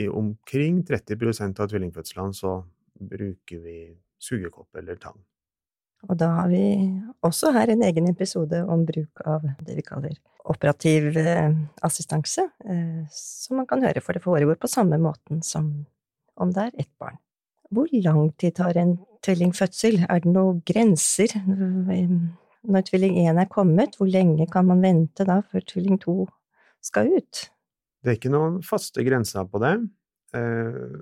I 0.00 0.08
omkring 0.08 0.80
30% 0.88 1.60
av 1.60 1.68
tvillingfødslene 1.72 2.36
så 2.36 2.54
bruker 2.98 3.60
vi 3.64 3.78
sugekopp 4.18 4.80
eller 4.80 4.96
tang. 5.02 5.18
Og 6.06 6.14
da 6.18 6.28
har 6.36 6.48
vi 6.50 6.62
også 7.26 7.50
her 7.56 7.72
en 7.72 7.82
egen 7.82 8.06
episode 8.10 8.60
om 8.70 8.84
bruk 8.86 9.22
av 9.26 9.44
det 9.66 9.76
vi 9.80 9.84
kaller 9.86 10.16
operativ 10.48 11.16
eh, 11.18 11.50
assistanse, 11.84 12.44
eh, 12.64 13.06
som 13.12 13.58
man 13.60 13.66
kan 13.68 13.82
høre, 13.84 14.00
for 14.00 14.16
det 14.16 14.24
foregår 14.24 14.60
på 14.60 14.70
samme 14.70 14.98
måten 15.02 15.42
som 15.44 15.72
om 16.38 16.52
det 16.54 16.68
er 16.68 16.84
ett 16.84 16.92
barn. 17.00 17.18
Hvor 17.74 17.90
lang 17.92 18.30
tid 18.40 18.56
tar 18.56 18.78
en 18.80 18.96
tvillingfødsel? 19.26 20.06
Er 20.08 20.22
det 20.24 20.32
noen 20.32 20.62
grenser? 20.64 21.34
Når 22.66 22.88
tvilling 22.88 23.20
1 23.22 23.38
er 23.38 23.50
kommet, 23.50 23.94
hvor 23.98 24.08
lenge 24.10 24.48
kan 24.50 24.66
man 24.66 24.82
vente 24.82 25.26
da 25.28 25.38
før 25.46 25.62
tvilling 25.68 26.00
2 26.02 26.16
skal 26.84 27.12
ut? 27.14 27.44
Det 28.02 28.10
er 28.10 28.18
ikke 28.18 28.32
noen 28.32 28.58
faste 28.66 29.04
grenser 29.06 29.46
på 29.50 29.60
det. 29.62 29.74
Eh, 30.36 30.98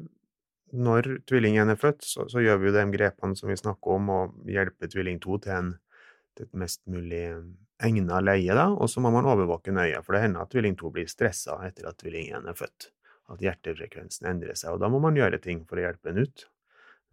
når 0.76 1.08
tvilling 1.28 1.56
1 1.62 1.72
er 1.72 1.80
født, 1.80 2.04
så, 2.04 2.26
gjør 2.42 2.60
vi 2.60 2.70
jo 2.70 2.74
de 2.76 2.84
grepene 2.92 3.38
som 3.38 3.50
vi 3.50 3.58
snakker 3.58 3.96
om, 3.96 4.10
og 4.12 4.50
hjelper 4.50 4.90
tvilling 4.92 5.20
2 5.22 5.38
til, 5.44 5.54
en, 5.54 5.72
til 6.36 6.48
et 6.48 6.60
mest 6.60 6.82
mulig 6.90 7.22
egna 7.86 8.20
leie, 8.24 8.52
da, 8.56 8.68
og 8.72 8.90
så 8.90 9.02
må 9.04 9.12
man 9.14 9.28
overvåke 9.28 9.74
nøye, 9.74 10.00
for 10.04 10.16
det 10.16 10.24
hender 10.24 10.44
at 10.44 10.52
tvilling 10.52 10.76
2 10.80 10.92
blir 10.92 11.08
stressa 11.10 11.58
etter 11.66 11.88
at 11.88 11.98
tvilling 12.00 12.32
1 12.36 12.50
er 12.52 12.58
født, 12.58 12.90
at 13.32 13.42
hjertefrekvensen 13.44 14.28
endrer 14.30 14.58
seg, 14.58 14.74
og 14.74 14.84
da 14.84 14.90
må 14.92 15.00
man 15.02 15.18
gjøre 15.18 15.40
ting 15.44 15.64
for 15.68 15.80
å 15.80 15.86
hjelpe 15.86 16.12
den 16.12 16.26
ut. 16.26 16.46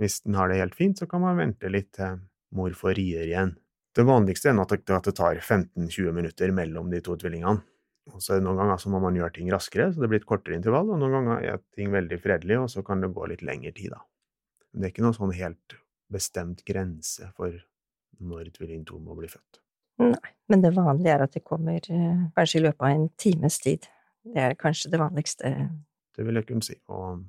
Hvis 0.01 0.21
den 0.25 0.37
har 0.39 0.49
det 0.49 0.61
helt 0.61 0.77
fint, 0.77 0.97
så 0.99 1.07
kan 1.09 1.21
man 1.23 1.37
vente 1.39 1.69
litt 1.69 1.91
til 1.95 2.23
mor 2.53 2.73
får 2.77 2.97
rier 2.97 3.29
igjen. 3.29 3.53
Det 3.93 4.05
vanligste 4.07 4.49
er 4.49 4.59
at 4.61 5.05
det 5.05 5.15
tar 5.15 5.37
15-20 5.37 6.15
minutter 6.15 6.51
mellom 6.55 6.89
de 6.89 7.01
to 7.05 7.15
tvillingene. 7.19 7.61
Og 8.11 8.19
så 8.19 8.39
Noen 8.41 8.57
ganger 8.59 8.81
så 8.81 8.89
må 8.91 8.99
man 8.99 9.15
gjøre 9.15 9.37
ting 9.37 9.51
raskere, 9.53 9.87
så 9.93 10.01
det 10.01 10.09
blir 10.11 10.19
et 10.19 10.27
kortere 10.27 10.57
intervall, 10.57 10.89
og 10.91 10.99
noen 10.99 11.13
ganger 11.15 11.45
er 11.47 11.61
ting 11.77 11.93
veldig 11.93 12.17
fredelig, 12.19 12.57
og 12.59 12.71
så 12.73 12.83
kan 12.83 13.03
det 13.03 13.13
gå 13.15 13.29
litt 13.31 13.45
lengre 13.45 13.71
tid, 13.75 13.93
da. 13.93 14.01
Men 14.73 14.81
det 14.81 14.89
er 14.89 14.93
ikke 14.95 15.05
noen 15.05 15.15
sånn 15.15 15.35
helt 15.37 15.75
bestemt 16.11 16.65
grense 16.67 17.29
for 17.37 17.55
når 18.19 18.49
tvilling 18.57 18.83
to 18.89 18.99
må 18.99 19.15
bli 19.17 19.29
født. 19.31 19.61
Nei, 20.01 20.33
men 20.49 20.65
det 20.65 20.73
vanlige 20.75 21.13
er 21.13 21.23
at 21.23 21.37
det 21.37 21.43
kommer 21.45 21.77
eh, 21.77 22.25
kanskje 22.35 22.59
i 22.59 22.63
løpet 22.65 22.81
av 22.81 22.95
en 22.95 23.07
times 23.21 23.59
tid. 23.63 23.87
Det 24.25 24.47
er 24.49 24.57
kanskje 24.59 24.91
det 24.91 24.99
vanligste. 24.99 25.53
Det 26.17 26.25
vil 26.25 26.41
jeg 26.41 26.49
kunne 26.49 26.65
si, 26.65 26.75
og 26.91 27.23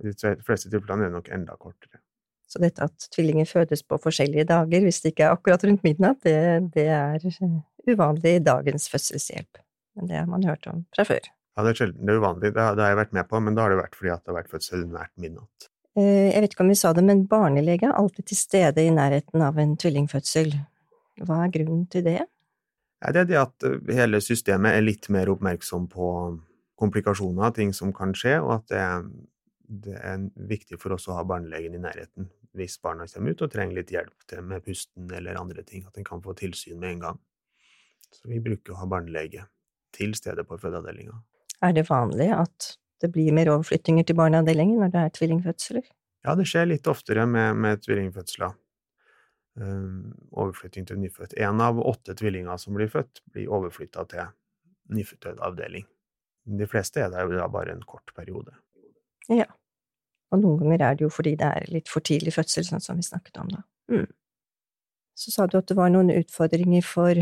i 0.00 0.10
de 0.10 0.34
fleste 0.46 0.70
tilfellene 0.70 1.08
er 1.08 1.12
det 1.12 1.18
nok 1.18 1.30
enda 1.34 1.58
kortere. 1.60 2.03
Så 2.50 2.60
dette 2.62 2.84
at 2.86 3.06
tvillinger 3.14 3.48
fødes 3.48 3.82
på 3.88 3.98
forskjellige 4.02 4.46
dager, 4.50 4.84
hvis 4.84 5.00
det 5.02 5.14
ikke 5.14 5.28
er 5.28 5.36
akkurat 5.36 5.64
rundt 5.66 5.84
midnatt, 5.86 6.20
det, 6.26 6.36
det 6.74 6.88
er 6.92 7.24
uvanlig 7.88 8.36
i 8.36 8.42
dagens 8.44 8.88
fødselshjelp. 8.92 9.62
Men 9.96 10.10
det 10.10 10.20
har 10.20 10.28
man 10.30 10.44
hørt 10.46 10.66
om 10.70 10.84
fra 10.94 11.06
før. 11.08 11.30
Ja, 11.54 11.62
det 11.62 11.74
er 11.74 11.80
sjelden. 11.80 12.02
Det 12.02 12.14
er 12.14 12.20
uvanlig. 12.20 12.50
Det 12.54 12.62
har, 12.62 12.76
det 12.76 12.84
har 12.84 12.92
jeg 12.92 13.00
vært 13.04 13.16
med 13.16 13.30
på, 13.30 13.40
men 13.46 13.56
da 13.56 13.64
har 13.64 13.74
det 13.74 13.80
vært 13.80 13.96
fordi 13.98 14.10
det 14.10 14.32
har 14.32 14.38
vært 14.40 14.52
fødsel 14.52 14.86
nært 14.90 15.12
midnatt. 15.22 15.68
Eh, 15.94 16.30
jeg 16.32 16.42
vet 16.42 16.54
ikke 16.54 16.64
om 16.66 16.72
vi 16.72 16.78
sa 16.78 16.92
det, 16.96 17.04
men 17.06 17.26
barnelege 17.30 17.86
er 17.88 17.98
alltid 17.98 18.26
til 18.30 18.40
stede 18.40 18.82
i 18.82 18.94
nærheten 18.94 19.44
av 19.46 19.58
en 19.62 19.76
tvillingfødsel. 19.78 20.56
Hva 21.22 21.44
er 21.44 21.52
grunnen 21.54 21.84
til 21.90 22.06
det? 22.08 22.18
Ja, 23.04 23.12
det 23.14 23.22
er 23.22 23.30
det 23.30 23.38
at 23.44 23.68
eh, 23.68 23.94
hele 23.94 24.18
systemet 24.24 24.74
er 24.74 24.82
litt 24.82 25.06
mer 25.14 25.30
oppmerksom 25.30 25.86
på 25.92 26.08
komplikasjoner, 26.80 27.54
ting 27.54 27.70
som 27.76 27.94
kan 27.94 28.16
skje, 28.18 28.40
og 28.42 28.56
at 28.58 28.66
det 28.72 28.80
er, 28.82 29.06
det 29.64 29.96
er 29.96 30.24
viktig 30.48 30.78
for 30.80 30.94
oss 30.96 31.08
å 31.08 31.18
ha 31.18 31.24
barnelegen 31.28 31.76
i 31.76 31.82
nærheten 31.82 32.28
hvis 32.54 32.76
barna 32.82 33.06
kommer 33.10 33.34
ut 33.34 33.42
og 33.42 33.50
trenger 33.50 33.80
litt 33.80 33.90
hjelp 33.90 34.26
til 34.30 34.44
med 34.46 34.62
pusten 34.64 35.10
eller 35.10 35.40
andre 35.40 35.64
ting, 35.66 35.82
at 35.88 35.96
en 35.98 36.06
kan 36.06 36.22
få 36.22 36.36
tilsyn 36.38 36.78
med 36.78 36.94
en 36.94 37.04
gang. 37.08 37.20
Så 38.14 38.30
vi 38.30 38.38
bruker 38.42 38.74
å 38.74 38.82
ha 38.82 38.86
barnelege 38.86 39.48
til 39.94 40.14
stede 40.14 40.44
på 40.46 40.58
fødeavdelinga. 40.62 41.16
Er 41.66 41.74
det 41.74 41.88
vanlig 41.88 42.30
at 42.36 42.74
det 43.02 43.10
blir 43.14 43.34
mer 43.34 43.50
overflyttinger 43.56 44.06
til 44.06 44.18
barneavdelingen 44.20 44.78
når 44.82 44.92
det 44.92 45.00
er 45.02 45.14
tvillingfødsler? 45.18 45.88
Ja, 46.24 46.36
det 46.38 46.46
skjer 46.48 46.70
litt 46.70 46.86
oftere 46.88 47.26
med, 47.28 47.58
med 47.58 47.82
tvillingfødsler. 47.84 48.54
Um, 49.60 50.14
overflytting 50.34 50.86
til 50.88 50.98
nyfødt. 50.98 51.36
Én 51.38 51.60
av 51.62 51.78
åtte 51.78 52.14
tvillinger 52.18 52.58
som 52.58 52.78
blir 52.78 52.90
født, 52.90 53.22
blir 53.34 53.50
overflytta 53.54 54.06
til 54.10 54.30
nyfødtavdeling. 54.94 55.86
De 56.58 56.66
fleste 56.70 57.02
er 57.04 57.12
der 57.12 57.48
bare 57.48 57.74
en 57.74 57.84
kort 57.86 58.14
periode. 58.16 58.54
Ja. 59.32 59.46
Og 60.34 60.42
noen 60.42 60.60
ganger 60.60 60.82
er 60.82 60.98
det 60.98 61.06
jo 61.06 61.12
fordi 61.12 61.36
det 61.40 61.46
er 61.46 61.70
litt 61.70 61.90
for 61.90 62.04
tidlig 62.04 62.34
fødsel, 62.34 62.66
sånn 62.66 62.82
som 62.82 62.98
vi 62.98 63.06
snakket 63.06 63.38
om 63.42 63.50
da. 63.52 63.62
Mm. 63.92 64.08
Så 65.14 65.30
sa 65.30 65.46
du 65.46 65.54
at 65.60 65.68
det 65.70 65.76
var 65.78 65.92
noen 65.94 66.10
utfordringer 66.10 66.82
for 66.82 67.20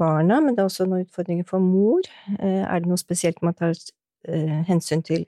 barna, 0.00 0.38
men 0.40 0.56
det 0.56 0.62
er 0.62 0.70
også 0.70 0.86
noen 0.88 1.04
utfordringer 1.04 1.44
for 1.48 1.60
mor. 1.60 2.06
Eh, 2.38 2.62
er 2.64 2.80
det 2.80 2.88
noe 2.88 3.00
spesielt 3.00 3.42
man 3.44 3.56
tar 3.58 3.74
eh, 3.76 4.62
hensyn 4.70 5.04
til 5.04 5.26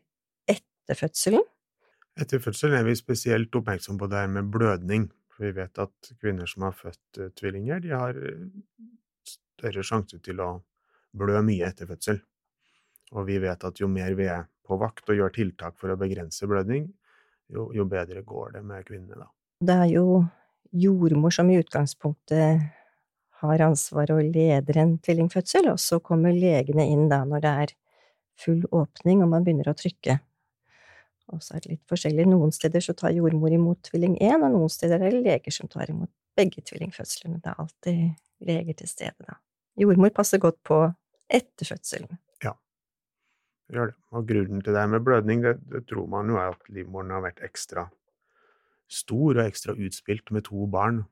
etter 0.49 0.97
fødselen? 0.97 1.45
Etter 2.17 2.41
fødselen 2.41 2.79
er 2.79 2.87
vi 2.89 2.97
spesielt 2.97 3.59
oppmerksom 3.61 4.01
på 4.01 4.09
det 4.09 4.23
her 4.23 4.33
med 4.33 4.49
blødning. 4.55 5.11
For 5.35 5.45
vi 5.45 5.53
vet 5.59 5.77
at 5.83 6.13
kvinner 6.23 6.49
som 6.49 6.65
har 6.65 6.73
født 6.79 7.21
eh, 7.21 7.35
tvillinger, 7.37 7.85
de 7.85 7.93
har 7.93 8.17
større 9.29 9.85
sjanse 9.85 10.23
til 10.25 10.41
å 10.41 10.51
blø 11.17 11.45
mye 11.45 11.69
etter 11.69 11.91
fødsel. 11.91 12.23
Og 13.13 13.29
vi 13.29 13.37
vet 13.45 13.69
at 13.69 13.81
jo 13.81 13.93
mer 13.93 14.17
vi 14.17 14.31
er 14.33 14.49
på 14.67 14.79
vakt 14.81 15.09
og 15.11 15.19
gjør 15.19 15.35
tiltak 15.35 15.77
for 15.81 15.93
å 15.93 15.99
begrense 16.01 16.49
blødning, 16.49 16.89
jo, 17.53 17.69
jo 17.75 17.87
bedre 17.89 18.23
går 18.27 18.57
det 18.57 18.65
med 18.67 18.87
kvinnene 18.89 19.21
da. 19.23 19.31
Det 19.67 19.77
er 19.87 19.91
jo 19.95 20.07
jordmor 20.77 21.33
som 21.33 21.51
i 21.51 21.59
utgangspunktet 21.61 22.67
har 23.41 23.63
ansvar 23.65 24.11
og 24.15 24.23
leder 24.35 24.81
en 24.81 24.97
tvillingfødsel, 24.99 25.71
og 25.73 25.81
så 25.81 26.01
kommer 26.05 26.35
legene 26.35 26.87
inn 26.93 27.07
da 27.13 27.23
når 27.29 27.45
det 27.45 27.53
er 27.65 27.75
full 28.41 28.65
åpning 28.75 29.23
og 29.25 29.31
man 29.33 29.45
begynner 29.47 29.71
å 29.71 29.77
trykke. 29.77 30.19
Og 31.35 31.43
så 31.43 31.57
er 31.57 31.65
det 31.65 31.73
litt 31.73 31.91
forskjellig. 31.91 32.27
Noen 32.31 32.53
steder 32.55 32.85
så 32.85 32.95
tar 32.97 33.17
jordmor 33.17 33.55
imot 33.55 33.81
tvilling 33.89 34.15
1, 34.21 34.45
og 34.47 34.53
noen 34.55 34.71
steder 34.71 35.03
er 35.03 35.15
det 35.15 35.25
leger 35.25 35.55
som 35.55 35.71
tar 35.71 35.91
imot 35.91 36.11
begge 36.39 36.63
tvillingfødslene. 36.69 37.41
Det 37.43 37.51
er 37.51 37.65
alltid 37.65 38.47
leger 38.47 38.79
til 38.79 38.91
stede, 38.91 39.27
da. 39.27 39.41
Jordmor 39.81 40.13
passer 40.15 40.41
godt 40.41 40.61
på 40.65 40.85
etter 41.27 41.69
fødselen. 41.69 42.21
Gjør 43.73 43.91
det. 43.91 43.97
Og 44.15 44.27
grunnen 44.29 44.63
til 44.63 44.77
det 44.77 44.85
med 44.91 45.05
blødning, 45.05 45.43
det, 45.43 45.57
det 45.73 45.87
tror 45.91 46.07
man 46.11 46.31
jo 46.31 46.39
er 46.39 46.55
at 46.55 46.69
livmoren 46.73 47.11
har 47.15 47.25
vært 47.25 47.43
ekstra 47.47 47.89
stor 48.87 49.35
og 49.35 49.43
ekstra 49.43 49.75
utspilt 49.75 50.31
med 50.35 50.47
to 50.47 50.67
barn. 50.71 51.03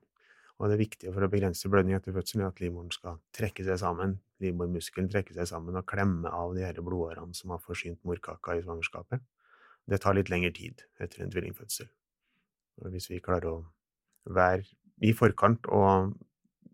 Og 0.55 0.71
det 0.71 0.79
viktige 0.79 1.11
for 1.11 1.25
å 1.25 1.31
begrense 1.31 1.67
blødning 1.67 1.97
etter 1.97 2.15
fødselen 2.15 2.45
er 2.45 2.53
at 2.53 2.61
livmoren 2.63 2.93
skal 2.95 3.17
trekke 3.35 3.65
seg 3.67 3.81
sammen, 3.81 4.15
livmormuskelen 4.43 5.09
trekke 5.11 5.35
seg 5.35 5.49
sammen 5.51 5.75
og 5.75 5.87
klemme 5.89 6.31
av 6.31 6.55
de 6.55 6.63
her 6.63 6.79
blodårene 6.79 7.35
som 7.35 7.51
har 7.51 7.63
forsynt 7.63 7.99
morkaka 8.07 8.55
i 8.55 8.63
svangerskapet. 8.63 9.23
Det 9.85 9.99
tar 10.01 10.15
litt 10.15 10.31
lengre 10.31 10.53
tid 10.55 10.85
etter 11.03 11.25
en 11.25 11.33
tvillingfødsel. 11.33 11.89
Og 12.81 12.95
hvis 12.95 13.09
vi 13.11 13.21
klarer 13.23 13.51
å 13.51 13.57
være 14.35 14.63
i 15.03 15.11
forkant 15.15 15.67
og 15.75 16.15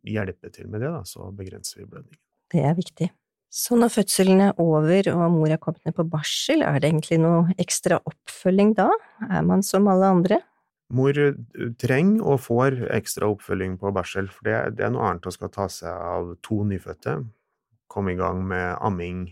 hjelpe 0.08 0.54
til 0.54 0.70
med 0.70 0.86
det, 0.86 0.94
da, 0.94 1.02
så 1.06 1.32
begrenser 1.36 1.82
vi 1.82 1.90
blødningen. 1.90 2.22
Det 2.54 2.62
er 2.68 2.78
viktig. 2.78 3.10
Så 3.52 3.76
når 3.76 3.92
fødselen 3.92 4.40
er 4.46 4.60
over 4.64 5.10
og 5.12 5.26
mor 5.34 5.52
er 5.52 5.60
kommet 5.60 5.84
ned 5.84 5.96
på 5.98 6.06
barsel, 6.08 6.64
er 6.64 6.80
det 6.80 6.88
egentlig 6.88 7.18
noe 7.20 7.52
ekstra 7.60 7.98
oppfølging 8.08 8.72
da? 8.78 8.88
Er 9.28 9.44
man 9.44 9.64
som 9.68 9.90
alle 9.92 10.08
andre? 10.08 10.40
Mor 10.96 11.20
eh, 11.20 11.36
trenger 11.80 12.24
og 12.32 12.40
får 12.46 12.80
ekstra 12.96 13.28
oppfølging 13.32 13.76
på 13.80 13.92
barsel, 13.96 14.32
for 14.32 14.48
det, 14.48 14.56
det, 14.80 14.88
er 14.88 14.96
noe 14.96 15.10
annet 15.10 15.28
å 15.28 15.36
skal 15.36 15.52
ta 15.52 15.68
seg 15.72 15.92
av 15.92 16.32
to 16.48 16.62
nyfødte, 16.68 17.18
komme 17.92 18.16
i 18.16 18.20
gang 18.20 18.40
med 18.48 18.80
amming, 18.80 19.26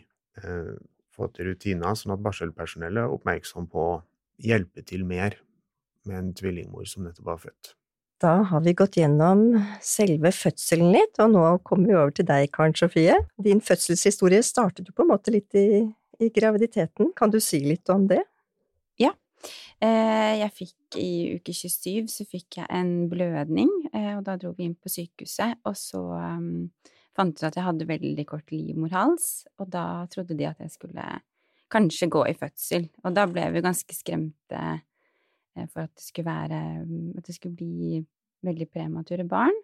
eh, 0.44 0.76
få 1.16 1.32
til 1.32 1.54
rutiner, 1.54 1.96
sånn 1.96 2.16
at 2.16 2.24
barselpersonellet 2.24 3.06
er 3.06 3.16
oppmerksom 3.16 3.72
på 3.72 3.88
å 3.88 3.98
hjelpe 4.44 4.84
til 4.88 5.08
mer 5.08 5.40
med 6.08 6.20
en 6.20 6.36
tvillingmor 6.36 6.88
som 6.88 7.08
nettopp 7.08 7.36
har 7.38 7.46
født. 7.48 7.76
Da 8.20 8.34
har 8.44 8.62
vi 8.62 8.74
gått 8.76 8.98
gjennom 9.00 9.54
selve 9.80 10.34
fødselen 10.36 10.92
litt, 10.92 11.16
og 11.24 11.32
nå 11.32 11.44
kommer 11.64 11.88
vi 11.88 11.96
over 11.96 12.12
til 12.18 12.26
deg, 12.28 12.50
Karen 12.52 12.76
Sofie. 12.76 13.16
Din 13.40 13.62
fødselshistorie 13.64 14.42
startet 14.44 14.90
jo 14.90 14.96
på 14.96 15.06
en 15.06 15.12
måte 15.14 15.32
litt 15.32 15.56
i, 15.56 15.86
i 16.20 16.28
graviditeten. 16.36 17.14
Kan 17.16 17.32
du 17.32 17.40
si 17.44 17.62
litt 17.64 17.88
om 17.94 18.10
det? 18.12 18.20
Ja. 19.00 19.14
jeg 19.80 20.52
fikk 20.52 20.98
i 21.00 21.40
uke 21.40 21.56
27 21.56 22.12
så 22.12 22.26
fikk 22.28 22.60
jeg 22.60 22.68
en 22.76 23.08
blødning, 23.08 23.72
eh, 23.94 24.12
og 24.18 24.26
da 24.28 24.36
dro 24.42 24.52
vi 24.58 24.68
inn 24.68 24.76
på 24.76 24.92
sykehuset, 24.92 25.62
og 25.64 25.80
så 25.80 26.04
um, 26.20 26.68
fant 27.16 27.40
ut 27.40 27.48
at 27.48 27.56
jeg 27.56 27.64
hadde 27.70 27.88
veldig 27.88 28.28
kort 28.28 28.52
livmorhals, 28.52 29.48
og 29.64 29.72
da 29.72 30.04
trodde 30.12 30.36
de 30.36 30.50
at 30.50 30.60
jeg 30.60 30.76
skulle 30.76 31.08
kanskje 31.72 32.12
gå 32.12 32.26
i 32.28 32.36
fødsel, 32.36 32.90
og 33.06 33.16
da 33.16 33.30
ble 33.32 33.48
vi 33.56 33.64
ganske 33.64 33.96
skremte 33.96 34.60
eh, 34.60 34.84
for 35.74 35.86
at 35.86 35.94
det 35.96 36.06
skulle 36.06 36.30
være 36.30 36.62
At 37.18 37.26
det 37.28 37.36
skulle 37.36 37.58
bli 37.60 38.00
veldig 38.46 38.70
premature 38.72 39.26
barn. 39.28 39.56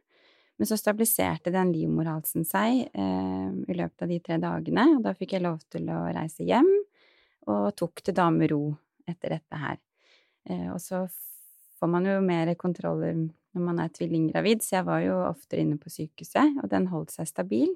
Men 0.58 0.70
så 0.70 0.78
stabiliserte 0.80 1.52
den 1.52 1.74
livmorhalsen 1.75 2.46
seg 2.48 2.86
eh, 2.88 3.50
i 3.68 3.75
løpet 3.75 4.06
av 4.06 4.12
de 4.12 4.20
tre 4.24 4.38
dagene, 4.40 4.86
og 4.96 5.02
da 5.04 5.12
fikk 5.18 5.36
jeg 5.36 5.44
lov 5.44 5.60
til 5.72 5.90
å 5.92 6.06
reise 6.16 6.48
hjem, 6.48 6.70
og 7.52 7.74
tok 7.75 8.06
det 8.08 8.16
da 8.16 8.30
med 8.32 8.54
ro 8.54 8.70
etter 9.10 9.36
dette 9.36 9.60
her. 9.60 9.82
Eh, 10.48 10.70
og 10.72 10.80
så 10.82 11.04
får 11.75 11.92
man 11.92 12.08
jo 12.08 12.22
mer 12.24 12.54
kontroller 12.60 13.18
når 13.56 13.66
man 13.68 13.82
er 13.84 13.92
tvillinggravid, 13.96 14.64
så 14.64 14.80
jeg 14.80 14.88
var 14.88 15.04
jo 15.04 15.20
oftere 15.28 15.64
inne 15.64 15.80
på 15.80 15.92
sykehuset, 15.92 16.56
og 16.64 16.72
den 16.72 16.88
holdt 16.92 17.12
seg 17.16 17.28
stabil. 17.30 17.75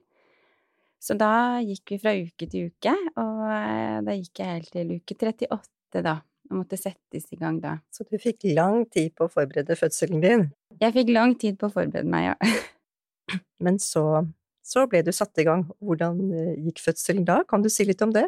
Så 1.00 1.16
da 1.20 1.60
gikk 1.64 1.96
vi 1.96 2.00
fra 2.00 2.16
uke 2.16 2.48
til 2.48 2.72
uke, 2.72 2.96
og 3.20 3.44
eh, 3.52 4.00
da 4.08 4.16
gikk 4.16 4.40
jeg 4.40 4.56
helt 4.56 4.74
til 4.76 4.96
uke 4.96 5.20
38, 5.20 6.04
da. 6.06 6.20
Og 6.50 6.64
måtte 6.64 6.80
settes 6.80 7.28
i 7.30 7.38
gang 7.38 7.60
da. 7.62 7.78
Så 7.94 8.06
du 8.10 8.18
fikk 8.22 8.48
lang 8.50 8.88
tid 8.90 9.14
på 9.18 9.28
å 9.28 9.32
forberede 9.32 9.78
fødselen 9.78 10.24
din? 10.24 10.48
Jeg 10.82 10.96
fikk 10.96 11.14
lang 11.14 11.36
tid 11.38 11.60
på 11.62 11.70
å 11.70 11.74
forberede 11.74 12.10
meg, 12.10 12.32
ja. 12.32 13.38
Men 13.66 13.78
så, 13.84 14.24
så 14.66 14.88
ble 14.90 15.04
du 15.06 15.12
satt 15.14 15.38
i 15.42 15.46
gang. 15.46 15.68
Hvordan 15.78 16.20
eh, 16.34 16.56
gikk 16.70 16.82
fødselen 16.88 17.28
da? 17.28 17.44
Kan 17.50 17.66
du 17.66 17.70
si 17.70 17.86
litt 17.86 18.02
om 18.06 18.16
det? 18.16 18.26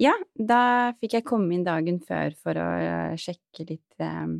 Ja, 0.00 0.12
da 0.36 0.92
fikk 1.00 1.18
jeg 1.18 1.28
komme 1.28 1.52
inn 1.56 1.64
dagen 1.64 2.00
før 2.04 2.36
for 2.40 2.60
å 2.60 2.68
eh, 2.80 3.16
sjekke 3.20 3.66
litt 3.68 4.00
eh, 4.04 4.36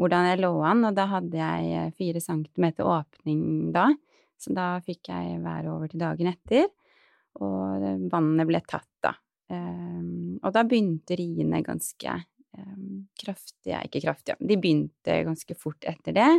hvordan 0.00 0.28
jeg 0.30 0.40
lå 0.40 0.52
an, 0.64 0.86
og 0.88 0.96
da 0.96 1.06
hadde 1.10 1.38
jeg 1.38 1.92
fire 1.98 2.20
centimeter 2.24 2.88
åpning 2.88 3.72
da, 3.74 3.90
så 4.40 4.54
da 4.56 4.66
fikk 4.84 5.12
jeg 5.12 5.40
være 5.44 5.72
over 5.72 5.92
til 5.92 6.02
dagen 6.02 6.32
etter, 6.32 6.70
og 7.40 8.08
vannet 8.12 8.48
ble 8.48 8.60
tatt 8.68 8.88
da. 9.04 9.14
Eh, 9.52 10.02
og 10.40 10.54
da 10.54 10.64
begynte 10.68 11.16
riene 11.18 11.62
ganske 11.64 12.16
um, 12.16 12.22
kraftige 13.18 13.80
Ikke 13.86 14.02
kraftige, 14.04 14.36
de 14.40 14.58
begynte 14.60 15.22
ganske 15.26 15.56
fort 15.58 15.84
etter 15.88 16.16
det. 16.16 16.30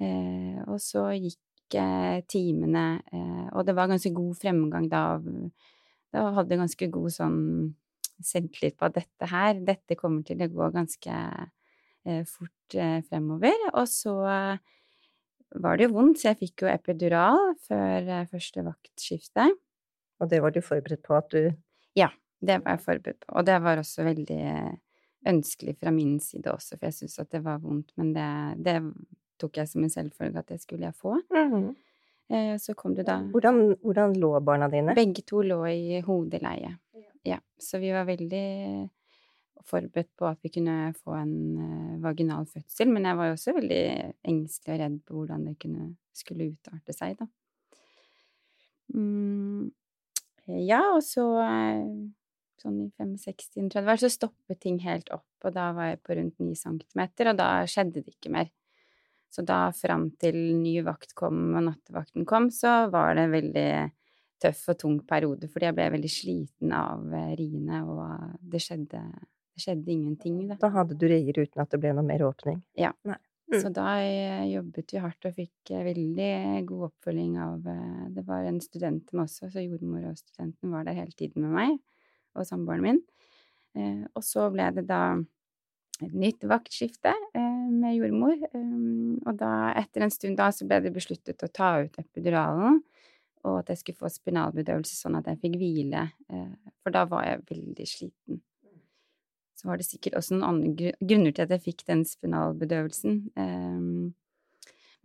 Eh, 0.00 0.60
og 0.68 0.78
så 0.82 1.08
gikk 1.16 1.76
eh, 1.78 2.20
timene, 2.28 2.86
eh, 3.12 3.48
og 3.56 3.66
det 3.66 3.76
var 3.76 3.90
ganske 3.90 4.12
god 4.14 4.36
fremgang 4.38 4.88
da. 4.92 5.02
Da 6.14 6.28
hadde 6.36 6.54
jeg 6.54 6.62
ganske 6.62 6.88
god 6.94 7.14
sånn 7.14 7.40
selvtillit 8.24 8.78
på 8.78 8.88
at 8.88 8.96
dette 8.96 9.28
her, 9.28 9.58
dette 9.64 9.98
kommer 9.98 10.24
til 10.24 10.40
å 10.40 10.50
gå 10.52 10.70
ganske 10.76 11.18
eh, 12.06 12.22
fort 12.28 12.76
fremover. 13.08 13.68
Og 13.74 13.84
så 13.90 14.14
var 15.56 15.78
det 15.78 15.86
jo 15.86 15.94
vondt, 15.94 16.20
så 16.20 16.32
jeg 16.32 16.40
fikk 16.40 16.64
jo 16.64 16.70
epidural 16.72 17.52
før 17.68 18.08
første 18.30 18.64
vaktskifte. 18.66 19.50
Og 20.20 20.30
det 20.32 20.40
var 20.42 20.54
du 20.54 20.62
forberedt 20.64 21.04
på 21.06 21.16
at 21.16 21.28
du 21.32 21.52
Ja, 21.96 22.08
det 22.40 22.58
var 22.64 22.76
jeg 22.76 22.84
forberedt 22.84 23.22
på. 23.22 23.36
Og 23.36 23.46
det 23.46 23.60
var 23.62 23.80
også 23.80 24.04
veldig 24.08 24.40
ønskelig 25.26 25.76
fra 25.80 25.90
min 25.94 26.18
side 26.20 26.52
også, 26.52 26.76
for 26.76 26.88
jeg 26.88 26.94
syntes 27.00 27.18
at 27.22 27.32
det 27.34 27.42
var 27.44 27.58
vondt, 27.62 27.92
men 27.98 28.12
det, 28.14 28.28
det 28.64 28.76
tok 29.40 29.60
jeg 29.60 29.70
som 29.70 29.84
en 29.84 29.92
selvfølge 29.92 30.42
at 30.42 30.48
det 30.52 30.60
skulle 30.62 30.86
jeg 30.86 30.94
få. 30.94 31.18
Mm 31.30 31.52
-hmm. 31.52 31.74
Så 32.58 32.74
kom 32.74 32.94
du 32.94 33.02
da 33.02 33.20
hvordan, 33.22 33.76
hvordan, 33.82 34.16
lå 34.16 34.40
barna 34.40 34.68
dine? 34.68 34.94
Begge 34.94 35.22
to 35.22 35.42
lå 35.42 35.66
i 35.66 36.00
hodeleie. 36.00 36.76
Ja. 37.22 37.38
Så 37.58 37.78
vi 37.78 37.92
var 37.92 38.04
veldig 38.04 38.88
forberedt 39.66 40.10
på 40.16 40.26
at 40.26 40.38
vi 40.42 40.48
kunne 40.48 40.94
få 40.94 41.14
en 41.14 41.58
uh, 41.58 42.02
vaginal 42.02 42.46
fødsel, 42.46 42.88
men 42.88 43.04
jeg 43.04 43.16
var 43.16 43.26
jo 43.26 43.32
også 43.32 43.54
veldig 43.56 44.12
engstelig 44.24 44.74
og 44.74 44.80
redd 44.80 45.00
på 45.06 45.14
hvordan 45.14 45.46
det 45.46 45.58
kunne, 45.62 45.96
skulle 46.14 46.50
utarte 46.52 46.92
seg, 46.92 47.16
da. 47.18 47.26
Mm, 48.94 49.72
ja, 50.46 50.82
og 50.94 51.02
så 51.02 51.26
sånn 52.62 52.78
i 52.84 52.90
65-30 52.96 54.02
så 54.02 54.12
stoppet 54.12 54.60
ting 54.62 54.78
helt 54.84 55.10
opp, 55.14 55.28
og 55.44 55.54
da 55.54 55.70
var 55.76 55.92
jeg 55.92 56.02
på 56.04 56.16
rundt 56.18 56.38
9 56.42 56.56
centimeter, 56.58 57.32
og 57.32 57.40
da 57.40 57.50
skjedde 57.70 58.02
det 58.02 58.16
ikke 58.16 58.32
mer. 58.34 58.50
Så 59.32 59.42
da 59.44 59.66
fram 59.74 60.08
til 60.20 60.36
ny 60.56 60.78
vakt 60.86 61.12
kom 61.18 61.38
og 61.58 61.64
nattevakten 61.66 62.24
kom, 62.28 62.48
så 62.54 62.86
var 62.92 63.16
det 63.16 63.26
en 63.26 63.34
veldig 63.34 63.70
tøff 64.42 64.62
og 64.72 64.78
tung 64.80 64.98
periode, 65.08 65.48
fordi 65.52 65.68
jeg 65.68 65.76
ble 65.76 65.86
veldig 65.96 66.12
sliten 66.12 66.74
av 66.76 67.14
eh, 67.14 67.32
riene, 67.38 67.82
og 67.88 68.36
det 68.40 68.60
skjedde, 68.64 69.00
det 69.56 69.64
skjedde 69.64 69.92
ingenting. 69.92 70.42
Da. 70.50 70.58
da 70.60 70.72
hadde 70.74 70.98
du 70.98 71.06
rier 71.10 71.40
uten 71.40 71.64
at 71.64 71.72
det 71.72 71.80
ble 71.82 71.94
noe 71.96 72.06
mer 72.06 72.24
åpning? 72.26 72.60
Ja. 72.78 72.92
Mm. 73.06 73.60
Så 73.62 73.70
da 73.70 73.88
eh, 74.02 74.46
jobbet 74.50 74.92
vi 74.92 75.02
hardt 75.02 75.28
og 75.28 75.36
fikk 75.36 75.72
eh, 75.72 75.84
veldig 75.86 76.30
god 76.68 76.88
oppfølging 76.90 77.36
av 77.44 77.68
Det 78.16 78.24
var 78.26 78.48
en 78.48 78.62
student 78.64 79.12
med 79.12 79.26
også, 79.26 79.52
så 79.52 79.64
jordmor 79.64 80.08
og 80.10 80.18
studenten 80.18 80.74
var 80.74 80.88
der 80.88 80.98
hele 80.98 81.14
tiden 81.14 81.46
med 81.46 81.54
meg 81.56 81.76
og 82.36 82.46
samboeren 82.48 82.84
min. 82.84 83.00
Og 84.16 84.22
så 84.24 84.46
ble 84.52 84.70
det 84.72 84.86
da 84.88 85.00
et 86.04 86.16
nytt 86.16 86.44
vaktskifte 86.48 87.12
eh, 87.12 87.68
med 87.72 87.96
jordmor. 87.96 88.36
Um, 88.54 89.16
og 89.24 89.38
da, 89.40 89.72
etter 89.78 90.04
en 90.04 90.12
stund 90.12 90.38
da, 90.38 90.50
så 90.52 90.68
ble 90.68 90.80
det 90.84 90.94
besluttet 90.94 91.44
å 91.44 91.52
ta 91.52 91.70
ut 91.84 91.96
epiduralen, 92.02 92.82
og 93.46 93.60
at 93.60 93.72
jeg 93.72 93.82
skulle 93.82 94.02
få 94.02 94.10
spinalbedøvelse 94.10 94.96
sånn 94.98 95.18
at 95.20 95.30
jeg 95.30 95.40
fikk 95.44 95.56
hvile, 95.60 96.08
eh, 96.32 96.52
for 96.82 96.94
da 96.94 97.06
var 97.08 97.26
jeg 97.28 97.46
veldig 97.52 97.88
sliten. 97.88 98.42
Så 99.56 99.70
var 99.70 99.80
det 99.80 99.88
sikkert 99.88 100.18
også 100.18 100.36
noen 100.36 100.48
andre 100.50 100.92
grunner 101.00 101.32
til 101.32 101.46
at 101.46 101.54
jeg 101.54 101.64
fikk 101.70 101.86
den 101.88 102.02
spinalbedøvelsen. 102.04 103.14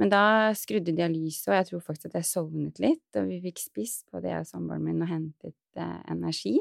Men 0.02 0.12
da 0.12 0.24
skrudde 0.60 0.92
de 0.92 1.06
av 1.06 1.14
lyset, 1.14 1.46
og 1.48 1.56
jeg 1.56 1.68
tror 1.70 1.84
faktisk 1.86 2.10
at 2.10 2.18
jeg 2.20 2.28
sovnet 2.28 2.82
litt, 2.84 3.06
og 3.16 3.30
vi 3.30 3.38
fikk 3.46 3.62
spist 3.64 4.10
på 4.12 4.20
det, 4.20 4.34
jeg 4.34 4.44
og 4.44 4.50
samboeren 4.50 4.84
min, 4.84 5.00
og 5.06 5.08
hentet 5.08 5.80
eh, 5.80 6.02
energi. 6.12 6.58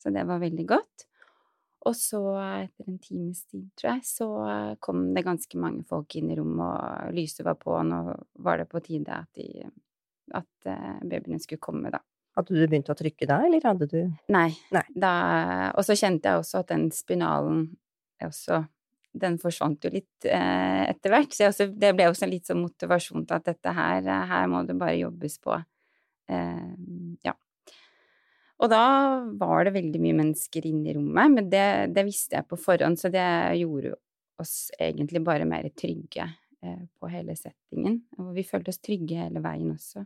Så 0.00 0.12
det 0.14 0.24
var 0.28 0.40
veldig 0.42 0.66
godt. 0.68 1.06
Og 1.88 1.96
så, 1.96 2.20
etter 2.60 2.90
en 2.90 2.98
times 3.00 3.44
tid, 3.48 3.64
tror 3.78 3.94
jeg, 3.94 4.04
så 4.04 4.26
kom 4.84 5.06
det 5.16 5.24
ganske 5.24 5.60
mange 5.60 5.84
folk 5.88 6.16
inn 6.18 6.32
i 6.32 6.36
rommet, 6.36 6.66
og 7.08 7.14
lyset 7.16 7.46
var 7.46 7.56
på, 7.60 7.72
og 7.78 7.86
nå 7.88 8.00
var 8.44 8.60
det 8.60 8.68
på 8.68 8.82
tide 8.84 9.16
at, 9.16 9.30
de, 9.38 9.64
at 10.36 10.68
eh, 10.68 10.98
babyene 11.08 11.40
skulle 11.40 11.62
komme, 11.62 11.92
da. 11.92 12.02
Hadde 12.36 12.54
du 12.54 12.60
begynt 12.66 12.90
å 12.92 12.96
trykke 12.98 13.26
da, 13.26 13.40
eller 13.46 13.64
hadde 13.66 13.88
du 13.90 14.00
Nei. 14.30 14.50
Nei. 14.74 14.84
Da, 14.92 15.14
og 15.74 15.82
så 15.86 15.96
kjente 15.98 16.30
jeg 16.30 16.42
også 16.44 16.60
at 16.60 16.68
den 16.70 16.86
spinalen 16.94 17.64
også 18.22 18.60
Den 19.20 19.40
forsvant 19.42 19.82
jo 19.82 19.90
litt 19.90 20.28
eh, 20.28 20.84
etter 20.86 21.10
hvert, 21.10 21.32
så 21.34 21.48
også, 21.48 21.66
det 21.74 21.94
ble 21.96 22.06
også 22.06 22.28
litt 22.30 22.46
sånn 22.46 22.60
motivasjon 22.62 23.24
til 23.26 23.40
at 23.40 23.48
dette 23.48 23.72
her, 23.74 24.06
her 24.06 24.44
må 24.52 24.60
det 24.68 24.76
bare 24.78 25.00
jobbes 25.00 25.40
på. 25.42 25.56
Eh. 26.30 26.68
Og 28.60 28.68
da 28.68 28.84
var 29.40 29.64
det 29.64 29.72
veldig 29.78 30.00
mye 30.02 30.18
mennesker 30.18 30.66
inne 30.68 30.90
i 30.90 30.94
rommet, 30.96 31.32
men 31.32 31.48
det, 31.52 31.66
det, 31.96 32.04
visste 32.04 32.36
jeg 32.36 32.48
på 32.48 32.58
forhånd, 32.60 32.98
så 33.00 33.08
det 33.12 33.24
gjorde 33.56 33.94
oss 34.40 34.68
egentlig 34.76 35.22
bare 35.24 35.46
mer 35.48 35.68
trygge 35.72 36.26
eh, 36.26 36.82
på 37.00 37.12
hele 37.12 37.36
settingen. 37.38 38.02
Og 38.20 38.34
vi 38.36 38.44
følte 38.44 38.72
oss 38.72 38.82
trygge 38.84 39.22
hele 39.22 39.40
veien 39.44 39.72
også. 39.72 40.04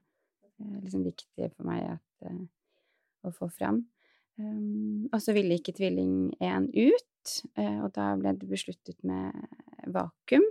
Det 0.54 0.68
er 0.70 0.84
liksom 0.84 1.02
viktig 1.06 1.50
for 1.50 1.66
meg 1.66 1.96
at, 1.96 2.28
eh, 2.30 2.44
å 3.26 3.34
få 3.34 3.50
fram. 3.50 3.82
Um, 4.34 5.06
og 5.12 5.20
så 5.22 5.34
ville 5.34 5.54
ikke 5.54 5.76
tvilling 5.76 6.32
1 6.42 6.72
ut, 6.74 7.34
eh, 7.58 7.78
og 7.84 7.92
da 7.94 8.12
ble 8.18 8.32
det 8.38 8.48
besluttet 8.50 8.98
med 9.06 9.34
vakuum. 9.94 10.46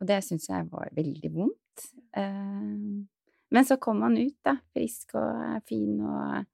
Og 0.00 0.08
det 0.08 0.22
syns 0.26 0.48
jeg 0.50 0.66
var 0.70 0.90
veldig 0.96 1.30
vondt. 1.34 1.90
Um, 2.16 3.06
men 3.50 3.66
så 3.66 3.78
kom 3.82 4.02
han 4.02 4.18
ut, 4.18 4.38
da, 4.46 4.56
frisk 4.74 5.14
og 5.18 5.62
fin 5.68 5.98
og 6.02 6.46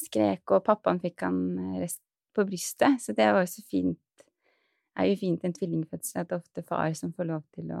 skrek, 0.00 0.44
og 0.52 0.64
pappaen 0.66 1.00
fikk 1.02 1.24
han 1.26 1.40
eh, 1.60 1.78
rest 1.84 2.02
på 2.36 2.44
brystet, 2.48 3.00
så 3.00 3.14
det 3.16 3.30
var 3.32 3.44
jo 3.44 3.52
så 3.54 3.64
fint. 3.64 4.02
Det 4.26 5.04
er 5.04 5.10
jo 5.10 5.16
fint 5.20 5.44
en 5.44 5.56
tvillingfødsel 5.56 6.22
at 6.22 6.28
det 6.28 6.36
er 6.36 6.44
ofte 6.44 6.64
far 6.68 6.92
som 6.96 7.12
får 7.16 7.28
lov 7.30 7.42
til 7.56 7.72
å 7.72 7.80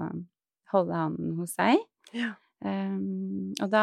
holde 0.72 0.98
hånden 1.04 1.36
hos 1.40 1.56
seg. 1.56 1.80
Ja. 2.16 2.34
Um, 2.64 3.52
og 3.60 3.68
da 3.68 3.82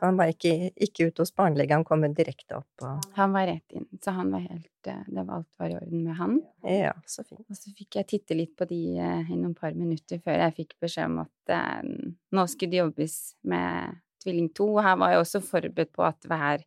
Han 0.00 0.16
var 0.16 0.30
ikke, 0.32 0.70
ikke 0.72 1.10
ute 1.10 1.20
hos 1.20 1.34
barnelege, 1.36 1.76
han 1.76 1.84
kom 1.84 2.00
direkte 2.16 2.56
opp 2.56 2.84
og 2.86 3.10
Han 3.18 3.34
var 3.34 3.44
rett 3.50 3.74
inn, 3.76 3.84
så 4.00 4.14
han 4.16 4.30
var 4.32 4.40
helt 4.46 4.88
eh, 4.88 5.02
Det 5.04 5.24
var 5.26 5.34
alt 5.34 5.58
var 5.60 5.68
i 5.68 5.76
orden 5.76 6.06
med 6.06 6.16
han. 6.16 6.38
Ja, 6.64 6.94
så 7.04 7.26
fint. 7.26 7.44
Og 7.44 7.58
så 7.58 7.74
fikk 7.76 8.00
jeg 8.00 8.08
titte 8.08 8.38
litt 8.38 8.54
på 8.56 8.64
de 8.70 8.80
uh, 8.96 9.20
i 9.28 9.36
noen 9.36 9.52
par 9.58 9.76
minutter 9.76 10.22
før 10.24 10.40
jeg 10.46 10.56
fikk 10.62 10.74
beskjed 10.80 11.12
om 11.12 11.20
at 11.26 11.52
uh, 11.52 11.84
nå 12.32 12.46
skulle 12.48 12.72
det 12.72 12.80
jobbes 12.80 13.18
med 13.52 14.00
tvilling 14.24 14.48
to. 14.56 14.70
Og 14.78 14.82
her 14.86 14.96
var 15.00 15.12
jeg 15.12 15.26
også 15.26 15.44
forberedt 15.44 15.92
på 15.92 16.08
at 16.08 16.32
her 16.32 16.64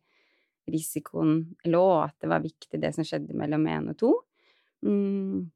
risikoen 0.70 1.42
lå, 1.68 1.84
at 2.04 2.16
det 2.22 2.30
var 2.30 2.44
viktig 2.44 2.80
det 2.80 2.92
som 2.96 3.06
skjedde 3.06 3.36
mellom 3.36 3.66
én 3.70 3.90
og 3.92 3.98
to. 4.00 4.12
Mm. 4.86 5.50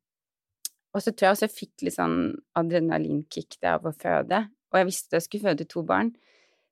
Og 0.94 1.04
så 1.04 1.12
tror 1.12 1.28
jeg 1.28 1.36
også 1.36 1.46
jeg 1.48 1.56
fikk 1.56 1.86
litt 1.86 1.96
sånn 1.96 2.18
adrenalinkick 2.58 3.58
av 3.68 3.86
å 3.86 3.94
føde. 3.96 4.44
Og 4.72 4.80
jeg 4.80 4.88
visste 4.88 5.18
jeg 5.18 5.26
skulle 5.26 5.52
føde 5.52 5.68
to 5.68 5.82
barn, 5.86 6.12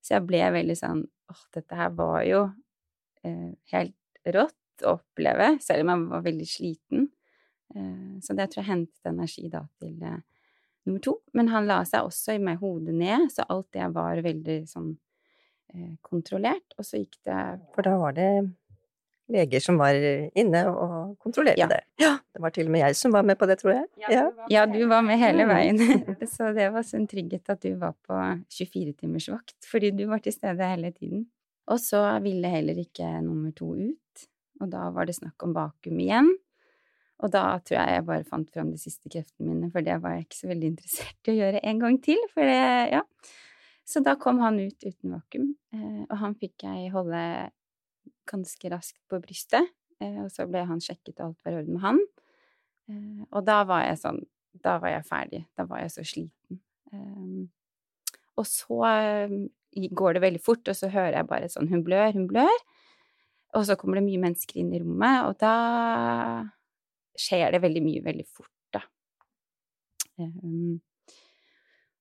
så 0.04 0.16
jeg 0.16 0.26
ble 0.28 0.42
veldig 0.54 0.76
sånn 0.78 1.02
åh, 1.32 1.42
dette 1.56 1.78
her 1.78 1.92
var 1.96 2.22
jo 2.26 2.42
eh, 3.26 3.52
helt 3.72 4.32
rått 4.36 4.86
å 4.86 4.96
oppleve, 4.98 5.56
selv 5.64 5.84
om 5.84 5.92
jeg 5.92 6.08
var 6.12 6.24
veldig 6.26 6.48
sliten. 6.48 7.06
Eh, 7.74 8.16
så 8.22 8.36
det 8.36 8.50
tror 8.52 8.62
jeg 8.62 8.70
hentet 8.70 9.10
energi 9.10 9.48
da 9.52 9.64
til 9.80 9.96
eh, 10.04 10.20
nummer 10.86 11.02
to. 11.04 11.18
Men 11.36 11.50
han 11.52 11.68
la 11.68 11.80
seg 11.88 12.06
også 12.08 12.36
i 12.36 12.42
meg 12.42 12.60
hodet 12.62 12.94
ned, 12.96 13.28
så 13.32 13.46
alt 13.52 13.68
det 13.76 13.88
var 13.96 14.22
veldig 14.24 14.60
sånn 14.70 14.94
kontrollert, 16.06 16.76
og 16.78 16.86
så 16.86 17.02
gikk 17.02 17.18
det 17.26 17.40
For 17.74 17.86
da 17.86 17.96
var 18.00 18.16
det 18.16 18.30
leger 19.32 19.62
som 19.62 19.78
var 19.80 19.96
inne 20.38 20.62
og 20.70 21.16
kontrollerte 21.22 21.60
ja. 21.60 21.68
det. 21.70 21.80
Ja, 22.00 22.12
det 22.32 22.42
var 22.42 22.54
til 22.54 22.68
og 22.68 22.74
med 22.76 22.84
jeg 22.84 22.98
som 22.98 23.14
var 23.14 23.26
med 23.26 23.38
på 23.40 23.48
det, 23.50 23.58
tror 23.62 23.72
jeg. 23.74 23.86
Ja, 24.06 24.26
ja 24.52 24.64
du 24.70 24.78
var 24.90 25.02
med 25.06 25.18
hele 25.20 25.46
mm. 25.46 25.52
veien. 25.52 25.80
så 26.34 26.52
det 26.56 26.68
var 26.74 26.86
sånn 26.86 27.04
en 27.04 27.10
trygghet 27.10 27.52
at 27.52 27.62
du 27.64 27.74
var 27.80 27.96
på 28.06 28.16
24-timers 28.58 29.30
vakt, 29.34 29.58
fordi 29.66 29.92
du 29.98 30.06
var 30.10 30.22
til 30.24 30.34
stede 30.36 30.70
hele 30.74 30.92
tiden. 30.94 31.26
Og 31.66 31.82
så 31.82 32.00
ville 32.22 32.50
heller 32.50 32.78
ikke 32.78 33.08
nummer 33.24 33.50
to 33.56 33.72
ut, 33.74 34.26
og 34.62 34.70
da 34.70 34.86
var 34.94 35.08
det 35.08 35.16
snakk 35.18 35.42
om 35.42 35.56
vakuum 35.56 35.98
igjen. 36.04 36.30
Og 37.24 37.32
da 37.32 37.56
tror 37.64 37.80
jeg 37.80 37.96
jeg 37.96 38.04
bare 38.06 38.28
fant 38.28 38.50
fram 38.52 38.70
de 38.70 38.78
siste 38.78 39.10
kreftene 39.10 39.48
mine, 39.48 39.70
for 39.72 39.84
det 39.84 39.96
var 40.02 40.14
jeg 40.14 40.26
ikke 40.26 40.38
så 40.38 40.50
veldig 40.52 40.70
interessert 40.74 41.28
i 41.28 41.32
å 41.32 41.38
gjøre 41.40 41.62
en 41.64 41.82
gang 41.82 41.98
til, 42.04 42.20
for 42.34 42.46
det, 42.46 42.62
ja. 42.92 43.02
Så 43.86 44.02
da 44.02 44.16
kom 44.18 44.40
han 44.42 44.58
ut 44.58 44.82
uten 44.82 45.14
vakuum, 45.14 45.52
eh, 45.74 46.02
og 46.08 46.16
han 46.18 46.34
fikk 46.38 46.64
jeg 46.66 46.90
holde 46.94 47.20
ganske 48.26 48.70
raskt 48.72 48.98
på 49.10 49.20
brystet. 49.22 49.68
Eh, 50.02 50.18
og 50.24 50.30
så 50.34 50.46
ble 50.50 50.64
han 50.66 50.82
sjekket, 50.82 51.20
og 51.20 51.28
alt 51.28 51.44
var 51.46 51.54
i 51.54 51.60
orden 51.60 51.76
med 51.76 51.84
han. 51.84 52.00
Eh, 52.90 53.20
og 53.30 53.46
da 53.46 53.60
var 53.68 53.86
jeg 53.86 54.00
sånn 54.02 54.24
Da 54.56 54.78
var 54.80 54.88
jeg 54.88 55.04
ferdig. 55.04 55.38
Da 55.52 55.66
var 55.68 55.82
jeg 55.82 55.90
så 55.92 56.02
sliten. 56.06 56.62
Og 58.40 58.46
så 58.48 58.78
går 60.00 60.16
det 60.16 60.22
veldig 60.22 60.40
fort, 60.40 60.68
og 60.68 60.76
så 60.78 60.88
hører 60.88 61.18
jeg 61.18 61.28
bare 61.28 61.50
sånn 61.52 61.68
Hun 61.68 61.82
blør, 61.84 62.14
hun 62.16 62.24
blør. 62.30 62.62
Og 63.52 63.66
så 63.68 63.76
kommer 63.76 64.00
det 64.00 64.06
mye 64.06 64.22
mennesker 64.22 64.62
inn 64.62 64.72
i 64.72 64.80
rommet, 64.80 65.26
og 65.28 65.36
da 65.40 65.52
skjer 67.20 67.52
det 67.52 67.60
veldig 67.64 67.82
mye 67.84 68.04
veldig 68.04 68.26
fort, 68.32 68.52
da. 68.72 68.80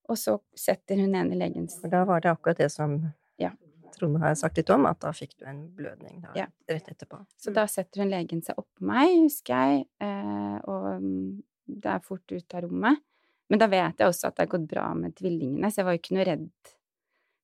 Og 0.09 0.17
så 0.21 0.37
setter 0.57 0.99
hun 1.01 1.15
ene 1.17 1.37
legen 1.39 1.67
For 1.71 1.89
da 1.91 2.03
var 2.05 2.21
det 2.21 2.31
akkurat 2.33 2.59
det 2.61 2.69
som, 2.73 2.99
ja. 3.41 3.51
Trond 3.95 4.19
har 4.21 4.35
sagt 4.35 4.59
litt 4.59 4.69
om, 4.69 4.85
at 4.89 4.99
da 5.01 5.13
fikk 5.15 5.37
du 5.39 5.45
en 5.49 5.63
blødning 5.75 6.21
da, 6.21 6.33
Ja. 6.35 6.47
rett 6.69 6.87
etterpå. 6.91 7.21
Så 7.39 7.53
da 7.55 7.65
setter 7.71 8.03
hun 8.03 8.11
legen 8.11 8.41
seg 8.43 8.57
oppå 8.59 8.85
meg, 8.85 9.13
husker 9.23 9.55
jeg, 9.55 9.85
eh, 10.03 10.57
og 10.67 11.01
mm, 11.01 11.43
det 11.81 11.93
er 11.93 12.03
fort 12.03 12.31
ut 12.31 12.53
av 12.57 12.65
rommet. 12.67 12.99
Men 13.49 13.61
da 13.61 13.67
vet 13.71 14.01
jeg 14.01 14.09
også 14.09 14.27
at 14.27 14.35
det 14.35 14.45
har 14.47 14.57
gått 14.57 14.67
bra 14.67 14.87
med 14.97 15.15
tvillingene, 15.15 15.69
så 15.71 15.81
jeg 15.81 15.87
var 15.87 15.95
jo 15.95 16.01
ikke 16.01 16.17
noe 16.17 16.27
redd. 16.27 16.49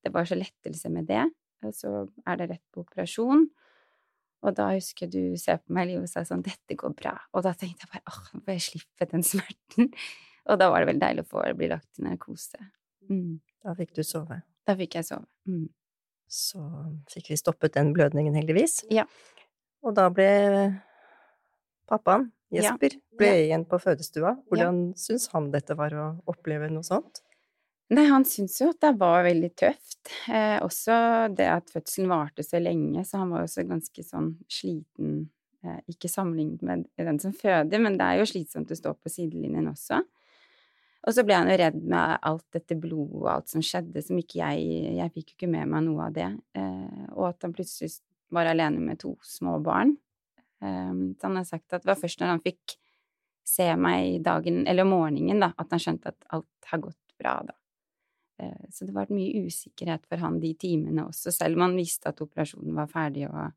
Det 0.04 0.12
var 0.13 0.26
så 0.26 0.38
lettelse 0.38 0.89
med 0.89 1.08
det. 1.08 1.24
Og 1.62 1.74
så 1.78 1.91
er 2.26 2.39
det 2.39 2.50
rett 2.50 2.63
på 2.74 2.82
operasjon. 2.82 3.45
Og 4.41 4.56
da 4.58 4.71
husker 4.74 5.10
du 5.13 5.38
ser 5.38 5.60
på 5.62 5.76
meg, 5.78 5.91
Liv, 5.91 6.02
og 6.02 6.10
sa 6.10 6.24
sånn 6.26 6.41
'Dette 6.41 6.74
går 6.76 6.95
bra'. 6.97 7.19
Og 7.34 7.43
da 7.45 7.54
tenkte 7.54 7.86
jeg 7.86 7.91
bare 7.93 8.10
åh, 8.10 8.21
nå 8.34 8.41
får 8.41 8.54
jeg 8.58 8.65
slippe 8.65 9.06
den 9.12 9.24
smerten. 9.24 9.91
Og 10.49 10.58
da 10.60 10.69
var 10.71 10.82
det 10.82 10.88
veldig 10.91 11.01
deilig 11.04 11.25
å 11.25 11.30
få 11.30 11.43
bli 11.58 11.67
lagt 11.69 11.99
i 11.99 12.04
narkose. 12.08 12.58
Mm. 13.10 13.39
Da 13.63 13.75
fikk 13.77 13.93
du 13.93 14.01
sove. 14.04 14.41
Da 14.65 14.75
fikk 14.75 14.95
jeg 14.97 15.06
sove. 15.06 15.25
Mm. 15.47 15.67
Så 16.32 16.62
fikk 17.12 17.30
vi 17.30 17.38
stoppet 17.38 17.73
den 17.75 17.91
blødningen, 17.93 18.34
heldigvis. 18.39 18.86
Ja. 18.89 19.06
Og 19.84 19.93
da 19.97 20.10
ble 20.10 20.30
pappaen, 21.89 22.32
Ja. 22.51 22.62
Jesper, 22.63 22.97
ble 23.17 23.27
Ja. 23.27 23.34
igjen 23.47 23.65
på 23.65 23.80
fødestua. 23.80 24.36
Hvordan 24.49 24.93
syns 24.95 25.27
han 25.32 25.51
dette 25.51 25.75
var 25.75 25.91
å 25.91 26.21
oppleve 26.27 26.69
noe 26.69 26.84
sånt? 26.84 27.21
Nei, 27.89 28.06
han 28.08 28.23
syntes 28.23 28.60
jo 28.60 28.69
at 28.69 28.80
det 28.80 28.97
var 28.97 29.23
veldig 29.23 29.56
tøft. 29.56 30.08
Eh, 30.30 30.60
også 30.60 31.34
det 31.36 31.47
at 31.47 31.69
fødselen 31.69 32.08
varte 32.08 32.43
så 32.43 32.62
lenge, 32.62 33.06
så 33.06 33.19
han 33.19 33.30
var 33.30 33.43
også 33.43 33.67
ganske 33.67 34.04
sånn 34.04 34.38
sliten. 34.49 35.30
Eh, 35.63 35.80
ikke 35.89 36.10
sammenlignet 36.10 36.62
med 36.62 36.88
den 36.97 37.19
som 37.19 37.32
føder, 37.34 37.80
men 37.80 37.97
det 37.97 38.01
er 38.01 38.17
jo 38.19 38.25
slitsomt 38.25 38.71
å 38.71 38.75
stå 38.75 38.95
på 38.95 39.10
sidelinjen 39.10 39.67
også. 39.67 40.01
Og 41.08 41.16
så 41.16 41.24
ble 41.26 41.34
han 41.40 41.50
jo 41.50 41.58
redd 41.58 41.80
med 41.90 42.20
alt 42.30 42.46
dette 42.54 42.76
blodet 42.78 43.18
og 43.24 43.30
alt 43.32 43.50
som 43.50 43.64
skjedde, 43.66 44.04
som 44.06 44.20
ikke 44.22 44.38
jeg 44.38 44.98
Jeg 45.00 45.14
fikk 45.16 45.32
jo 45.32 45.36
ikke 45.40 45.52
med 45.56 45.72
meg 45.72 45.86
noe 45.88 46.08
av 46.10 46.14
det. 46.14 46.28
Eh, 46.58 47.06
og 47.16 47.32
at 47.32 47.42
han 47.48 47.56
plutselig 47.58 47.96
var 48.32 48.46
alene 48.52 48.80
med 48.80 49.00
to 49.02 49.16
små 49.26 49.58
barn. 49.66 49.96
Eh, 50.62 50.94
så 51.18 51.28
han 51.28 51.40
har 51.40 51.48
sagt 51.50 51.74
at 51.74 51.82
det 51.82 51.90
var 51.90 52.00
først 52.02 52.22
når 52.22 52.36
han 52.36 52.44
fikk 52.46 52.78
se 53.52 53.66
meg 53.76 54.22
dagen, 54.24 54.62
eller 54.70 54.86
morgenen, 54.86 55.42
da, 55.42 55.50
at 55.58 55.74
han 55.74 55.82
skjønte 55.82 56.14
at 56.14 56.28
alt 56.38 56.70
har 56.72 56.84
gått 56.84 57.16
bra, 57.20 57.40
da. 57.48 57.56
Eh, 58.40 58.68
Så 58.70 58.86
det 58.86 58.94
var 58.94 59.10
mye 59.10 59.46
usikkerhet 59.48 60.06
for 60.08 60.22
han 60.22 60.40
de 60.40 60.54
timene 60.54 61.08
også, 61.08 61.34
selv 61.34 61.58
om 61.58 61.66
han 61.66 61.76
visste 61.80 62.10
at 62.10 62.22
operasjonen 62.22 62.76
var 62.78 62.88
ferdig 62.92 63.26
og 63.30 63.50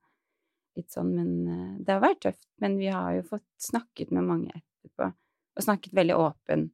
litt 0.77 0.91
sånn. 0.91 1.13
Men 1.15 1.31
eh, 1.49 1.75
det 1.85 1.93
har 1.93 2.01
vært 2.03 2.23
tøft. 2.25 2.49
Men 2.65 2.79
vi 2.81 2.89
har 2.89 3.13
jo 3.19 3.27
fått 3.29 3.47
snakket 3.61 4.11
med 4.17 4.25
mange 4.25 4.51
etterpå, 4.57 5.11
og 5.57 5.63
snakket 5.69 5.95
veldig 6.01 6.17
åpen. 6.19 6.71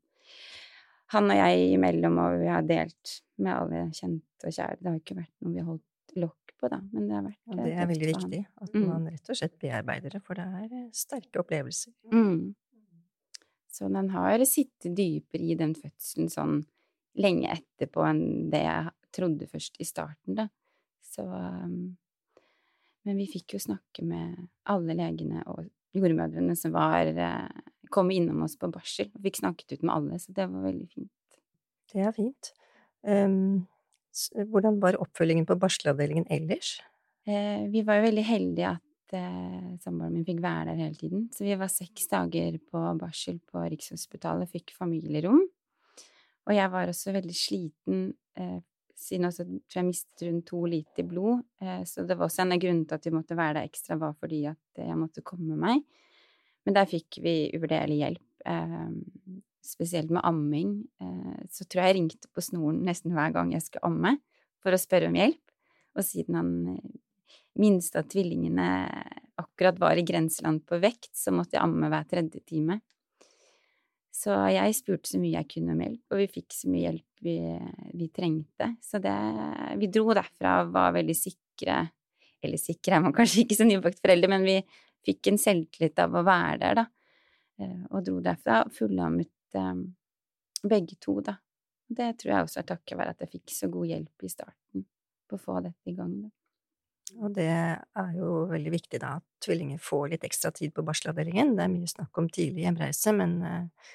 Han 1.11 1.31
og 1.33 1.37
jeg 1.41 1.73
imellom, 1.75 2.19
og 2.23 2.37
vi 2.43 2.51
har 2.53 2.63
delt 2.67 3.17
med 3.43 3.53
alle 3.57 3.81
kjente 3.97 4.47
og 4.47 4.55
kjære. 4.55 4.79
Det 4.81 4.91
har 4.91 4.99
ikke 5.01 5.17
vært 5.19 5.33
noe 5.43 5.53
vi 5.55 5.59
har 5.63 5.67
holdt 5.73 6.15
lokk 6.23 6.55
på, 6.61 6.69
da, 6.71 6.79
men 6.93 7.09
det 7.09 7.17
har 7.17 7.25
vært 7.27 7.41
Og 7.51 7.57
eh, 7.59 7.65
det 7.65 7.73
er 7.75 7.89
veldig 7.91 8.11
viktig, 8.13 8.41
at 8.63 8.75
Mm. 8.77 8.87
man 8.87 9.07
rett 9.11 9.31
og 9.31 9.37
slett 9.41 9.59
bearbeider 9.59 10.11
det, 10.17 10.23
for 10.23 10.35
det 10.39 10.45
er 10.45 10.75
eh, 10.85 10.89
sterke 10.93 11.41
opplevelser. 11.43 11.93
Mm. 12.13 12.55
Så 13.71 13.89
den 13.93 14.11
har 14.11 14.45
sittet 14.45 14.95
dypere 14.99 15.43
i 15.43 15.55
den 15.59 15.75
fødselen 15.75 16.29
sånn 16.31 16.61
lenge 17.19 17.51
etterpå 17.57 18.05
enn 18.07 18.51
det 18.51 18.63
jeg 18.65 18.91
trodde 19.15 19.47
først 19.51 19.81
i 19.81 19.87
starten, 19.89 20.37
da. 20.39 20.49
Så 21.03 21.25
um, 21.27 21.97
Men 23.03 23.17
vi 23.17 23.27
fikk 23.27 23.55
jo 23.57 23.59
snakke 23.59 24.05
med 24.05 24.37
alle 24.69 24.95
legene 24.95 25.41
og 25.49 25.65
jordmødrene 25.97 26.55
som 26.59 26.75
var 26.75 27.09
eh, 27.09 27.49
kom 27.93 28.11
innom 28.15 28.45
oss 28.47 28.57
på 28.61 28.71
barsel, 28.73 29.11
og 29.15 29.27
fikk 29.27 29.41
snakket 29.43 29.77
ut 29.77 29.85
med 29.85 29.95
alle, 29.97 30.21
så 30.23 30.35
det 30.37 30.47
var 30.51 30.69
veldig 30.69 30.89
fint. 30.91 31.41
Det 31.91 32.07
er 32.07 32.15
fint. 32.15 32.53
Um, 33.03 33.67
hvordan 34.51 34.79
var 34.83 34.99
oppfølgingen 35.01 35.47
på 35.49 35.59
barselavdelingen 35.61 36.27
ellers? 36.31 36.79
Eh, 37.29 37.67
vi 37.71 37.83
var 37.87 38.01
jo 38.01 38.07
veldig 38.09 38.25
heldige 38.27 38.73
at 38.73 39.15
eh, 39.17 39.77
samboeren 39.83 40.17
min 40.17 40.27
fikk 40.27 40.41
være 40.43 40.73
der 40.73 40.81
hele 40.81 40.99
tiden. 40.99 41.29
Så 41.35 41.45
vi 41.45 41.57
var 41.59 41.71
seks 41.73 42.09
dager 42.11 42.59
på 42.71 42.83
barsel 42.99 43.39
på 43.47 43.63
Rikshospitalet, 43.75 44.51
fikk 44.51 44.75
familierom. 44.77 45.45
Og 46.49 46.57
jeg 46.57 46.73
var 46.73 46.91
også 46.91 47.15
veldig 47.15 47.37
sliten, 47.37 48.13
eh, 48.41 48.59
siden 48.97 49.29
også, 49.29 49.47
tror 49.71 49.81
jeg 49.81 49.89
mistet 49.89 50.27
rundt 50.27 50.47
to 50.49 50.65
liter 50.67 51.07
blod. 51.07 51.45
Eh, 51.63 51.85
så 51.85 52.07
det 52.07 52.17
var 52.19 52.27
også 52.27 52.45
en 52.45 52.57
av 52.57 52.63
grunnene 52.63 52.89
til 52.89 52.99
at 52.99 53.07
vi 53.07 53.15
måtte 53.15 53.39
være 53.39 53.61
der 53.61 53.71
ekstra, 53.71 53.99
var 54.01 54.17
fordi 54.19 54.45
at 54.51 54.83
jeg 54.83 54.99
måtte 54.99 55.25
komme 55.27 55.59
meg. 55.61 55.85
Men 56.67 56.77
der 56.77 56.89
fikk 56.91 57.21
vi 57.25 57.51
uvurderlig 57.57 58.01
hjelp, 58.03 58.27
eh, 58.47 58.91
spesielt 59.65 60.11
med 60.11 60.25
amming. 60.25 60.75
Eh, 61.01 61.47
så 61.51 61.65
tror 61.65 61.85
jeg 61.85 61.93
jeg 61.93 61.99
ringte 62.01 62.33
på 62.35 62.45
snoren 62.45 62.83
nesten 62.87 63.15
hver 63.17 63.33
gang 63.37 63.53
jeg 63.55 63.65
skulle 63.67 63.89
amme, 63.89 64.17
for 64.61 64.77
å 64.77 64.81
spørre 64.81 65.09
om 65.09 65.17
hjelp. 65.17 65.43
Og 65.97 66.07
siden 66.07 66.39
han 66.39 66.53
eh, 66.75 66.93
minste 67.61 68.03
av 68.03 68.09
tvillingene 68.11 68.69
akkurat 69.41 69.79
var 69.81 69.99
i 69.99 70.07
grenseland 70.07 70.65
på 70.69 70.79
vekt, 70.83 71.13
så 71.17 71.33
måtte 71.33 71.57
jeg 71.57 71.65
amme 71.65 71.91
hver 71.91 72.07
tredje 72.09 72.43
time. 72.45 72.81
Så 74.21 74.35
jeg 74.53 74.77
spurte 74.77 75.09
så 75.09 75.21
mye 75.21 75.39
jeg 75.39 75.49
kunne 75.55 75.73
om 75.73 75.81
hjelp, 75.81 76.03
og 76.13 76.21
vi 76.21 76.27
fikk 76.29 76.53
så 76.53 76.69
mye 76.69 76.83
hjelp 76.89 77.25
vi, 77.25 77.37
vi 77.97 78.09
trengte. 78.13 78.75
Så 78.83 79.01
det 79.01 79.17
Vi 79.81 79.89
dro 79.93 80.13
derfra 80.17 80.61
og 80.65 80.73
var 80.75 80.95
veldig 80.97 81.17
sikre 81.17 81.83
Eller 82.43 82.61
sikre 82.61 82.97
er 82.97 83.05
man 83.05 83.15
kanskje 83.17 83.45
ikke 83.45 83.59
som 83.59 83.69
nybakt 83.69 84.01
forelder, 84.01 84.33
men 84.33 84.45
vi 84.45 84.57
fikk 85.07 85.31
en 85.31 85.41
selvtillit 85.41 86.01
av 86.03 86.17
å 86.17 86.25
være 86.27 86.59
der, 86.63 86.81
da. 86.83 86.87
Eh, 87.61 87.79
Og 87.91 88.05
dro 88.07 88.19
derfra 88.25 88.63
fullammet 88.75 89.59
eh, 89.59 89.75
begge 90.63 90.99
to, 91.01 91.21
da. 91.25 91.39
Det 91.91 92.13
tror 92.21 92.35
jeg 92.35 92.47
også 92.47 92.61
er 92.61 92.69
takket 92.69 92.99
være 92.99 93.15
at 93.17 93.25
jeg 93.25 93.33
fikk 93.33 93.55
så 93.55 93.69
god 93.73 93.89
hjelp 93.91 94.27
i 94.27 94.31
starten 94.31 94.85
på 95.31 95.39
å 95.39 95.43
få 95.43 95.57
dette 95.65 95.91
i 95.91 95.97
gang. 95.97 96.13
Da. 96.23 96.31
Og 97.19 97.33
det 97.35 97.49
er 97.51 98.13
jo 98.15 98.45
veldig 98.51 98.73
viktig 98.77 99.01
da 99.03 99.17
at 99.19 99.27
tvillinger 99.43 99.81
får 99.83 100.13
litt 100.13 100.27
ekstra 100.29 100.53
tid 100.55 100.75
på 100.77 100.85
barselavdelingen. 100.87 101.57
Det 101.59 101.65
er 101.65 101.73
mye 101.73 101.91
snakk 101.91 102.21
om 102.23 102.29
tidlig 102.31 102.63
hjemreise, 102.69 103.15
men 103.17 103.35
eh, 103.43 103.91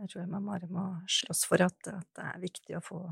jeg 0.00 0.10
tror 0.14 0.30
man 0.32 0.48
bare 0.48 0.70
må 0.72 0.86
slåss 1.10 1.44
for 1.50 1.62
at, 1.66 1.76
at 1.92 2.08
det 2.16 2.30
er 2.30 2.42
viktig 2.42 2.78
å 2.78 2.84
få 2.84 3.02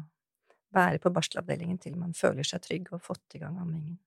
være 0.73 1.03
på 1.03 1.13
barselavdelingen 1.13 1.79
til 1.83 1.99
man 2.01 2.17
føler 2.17 2.47
seg 2.49 2.65
trygg 2.65 2.89
og 2.97 3.05
fått 3.05 3.37
i 3.37 3.43
gang 3.43 3.59
ammingen. 3.61 3.99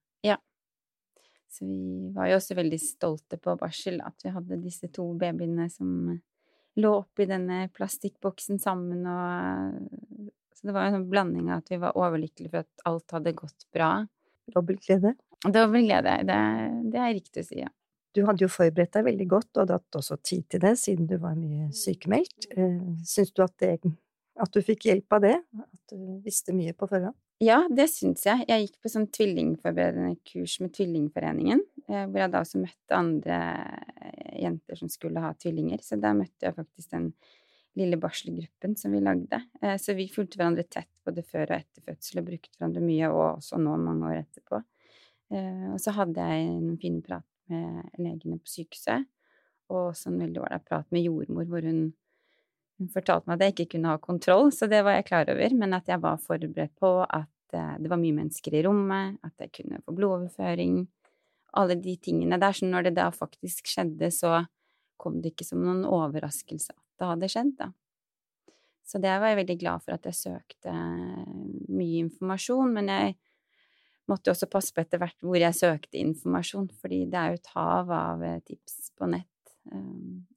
Så 1.52 1.66
vi 1.68 2.10
var 2.14 2.30
jo 2.30 2.38
også 2.40 2.56
veldig 2.58 2.78
stolte 2.82 3.38
på 3.40 3.54
barsel 3.60 4.00
at 4.04 4.24
vi 4.24 4.32
hadde 4.34 4.58
disse 4.62 4.90
to 4.92 5.06
babyene 5.18 5.68
som 5.72 6.16
lå 6.76 6.90
oppi 6.98 7.24
denne 7.28 7.66
plastikkboksen 7.76 8.60
sammen 8.60 9.06
og 9.08 10.28
Så 10.56 10.68
det 10.68 10.74
var 10.74 10.88
en 10.88 10.98
sånn 10.98 11.08
blanding 11.12 11.50
av 11.50 11.62
at 11.62 11.70
vi 11.72 11.78
var 11.80 11.96
overlykkelige 12.00 12.52
for 12.52 12.64
at 12.64 12.86
alt 12.88 13.12
hadde 13.12 13.32
gått 13.36 13.66
bra. 13.76 13.90
Dobbel 14.54 14.78
glede. 14.80 15.12
Dobbel 15.44 15.84
glede, 15.84 16.14
det, 16.26 16.38
det 16.94 17.02
er 17.02 17.12
riktig 17.12 17.42
å 17.44 17.48
si, 17.48 17.58
ja. 17.60 17.68
Du 18.16 18.22
hadde 18.24 18.46
jo 18.46 18.48
forberedt 18.48 18.94
deg 18.96 19.04
veldig 19.04 19.26
godt, 19.28 19.50
og 19.52 19.60
hadde 19.62 19.76
hatt 19.76 19.98
også 19.98 20.16
tid 20.24 20.46
til 20.48 20.62
det, 20.62 20.72
siden 20.80 21.08
du 21.10 21.18
var 21.20 21.34
mye 21.36 21.68
sykemeldt. 21.76 22.48
Eh, 22.56 22.78
Syns 23.04 23.34
du 23.36 23.42
at, 23.44 23.52
det, 23.60 23.74
at 24.40 24.56
du 24.56 24.62
fikk 24.64 24.88
hjelp 24.88 25.18
av 25.18 25.26
det? 25.26 25.34
At 25.60 25.92
du 25.92 26.22
visste 26.24 26.56
mye 26.56 26.72
på 26.72 26.88
forhånd? 26.88 27.16
Ja, 27.44 27.58
det 27.68 27.90
syns 27.92 28.22
jeg. 28.24 28.46
Jeg 28.48 28.62
gikk 28.64 28.76
på 28.80 28.88
sånn 28.88 29.10
tvillingforberedende 29.12 30.14
kurs 30.24 30.54
med 30.62 30.72
Tvillingforeningen, 30.72 31.60
eh, 31.84 32.04
hvor 32.08 32.22
jeg 32.22 32.32
da 32.32 32.40
også 32.40 32.62
møtte 32.62 32.96
andre 32.96 33.40
eh, 34.00 34.38
jenter 34.40 34.78
som 34.80 34.88
skulle 34.88 35.20
ha 35.20 35.34
tvillinger. 35.36 35.82
Så 35.84 35.98
der 36.00 36.16
møtte 36.16 36.48
jeg 36.48 36.56
faktisk 36.56 36.94
den 36.94 37.10
lille 37.76 37.98
barselgruppen 38.00 38.78
som 38.80 38.96
vi 38.96 39.02
lagde. 39.04 39.42
Eh, 39.60 39.76
Så 39.76 39.92
vi 39.98 40.08
fulgte 40.08 40.40
hverandre 40.40 40.64
tett 40.64 40.88
både 41.04 41.26
før 41.28 41.50
og 41.50 41.58
etter 41.58 41.84
fødsel 41.84 42.22
og 42.22 42.30
brukte 42.30 42.56
hverandre 42.56 42.84
mye, 42.86 43.12
og 43.12 43.26
også 43.34 43.60
nå 43.60 43.76
mange 43.84 44.08
år 44.14 44.22
etterpå. 44.22 44.62
Og 45.26 45.80
så 45.82 45.90
hadde 45.90 46.22
jeg 46.22 46.50
noen 46.62 46.76
fine 46.78 47.00
prat 47.02 47.24
med 47.50 47.96
legene 47.98 48.36
på 48.38 48.46
sykehuset, 48.46 49.08
og 49.74 49.88
også 49.88 50.12
en 50.12 50.20
veldig 50.22 50.38
ålreit 50.38 50.64
prat 50.68 50.86
med 50.94 51.02
jordmor, 51.02 51.48
hvor 51.50 51.66
hun 51.66 51.80
hun 52.76 52.90
fortalte 52.92 53.28
meg 53.28 53.38
at 53.38 53.46
jeg 53.46 53.54
ikke 53.54 53.76
kunne 53.76 53.94
ha 53.94 54.00
kontroll, 54.02 54.50
så 54.52 54.68
det 54.68 54.82
var 54.84 54.98
jeg 54.98 55.06
klar 55.08 55.30
over, 55.32 55.54
men 55.56 55.76
at 55.76 55.88
jeg 55.88 56.02
var 56.02 56.20
forberedt 56.20 56.74
på 56.80 56.92
at 57.04 57.56
eh, 57.56 57.74
det 57.80 57.90
var 57.92 58.00
mye 58.00 58.18
mennesker 58.18 58.56
i 58.58 58.62
rommet, 58.66 59.16
at 59.24 59.46
jeg 59.46 59.54
kunne 59.60 59.80
få 59.84 59.96
blodoverføring, 59.96 60.82
alle 61.56 61.78
de 61.80 61.94
tingene 62.02 62.38
der. 62.40 62.52
Så 62.52 62.68
når 62.68 62.88
det 62.88 62.96
da 62.98 63.08
faktisk 63.14 63.70
skjedde, 63.72 64.10
så 64.12 64.42
kom 65.00 65.20
det 65.22 65.32
ikke 65.32 65.46
som 65.48 65.62
noen 65.64 65.86
overraskelse 65.88 66.74
at 66.74 67.00
det 67.00 67.10
hadde 67.12 67.32
skjedd, 67.32 67.54
da. 67.60 67.70
Så 68.86 69.00
det 69.02 69.14
var 69.18 69.32
jeg 69.32 69.40
veldig 69.40 69.56
glad 69.58 69.82
for 69.82 69.96
at 69.96 70.04
jeg 70.06 70.14
søkte 70.14 70.74
mye 71.74 72.04
informasjon, 72.04 72.76
men 72.76 72.92
jeg 72.92 73.16
måtte 74.06 74.30
også 74.30 74.46
passe 74.52 74.70
på 74.70 74.84
etter 74.84 75.00
hvert 75.02 75.24
hvor 75.24 75.40
jeg 75.40 75.58
søkte 75.58 75.98
informasjon, 75.98 76.68
fordi 76.78 77.00
det 77.10 77.18
er 77.18 77.32
jo 77.32 77.40
et 77.40 77.50
hav 77.56 77.90
av 77.90 78.22
eh, 78.22 78.38
tips 78.46 78.92
på 78.94 79.08
nett. 79.10 79.32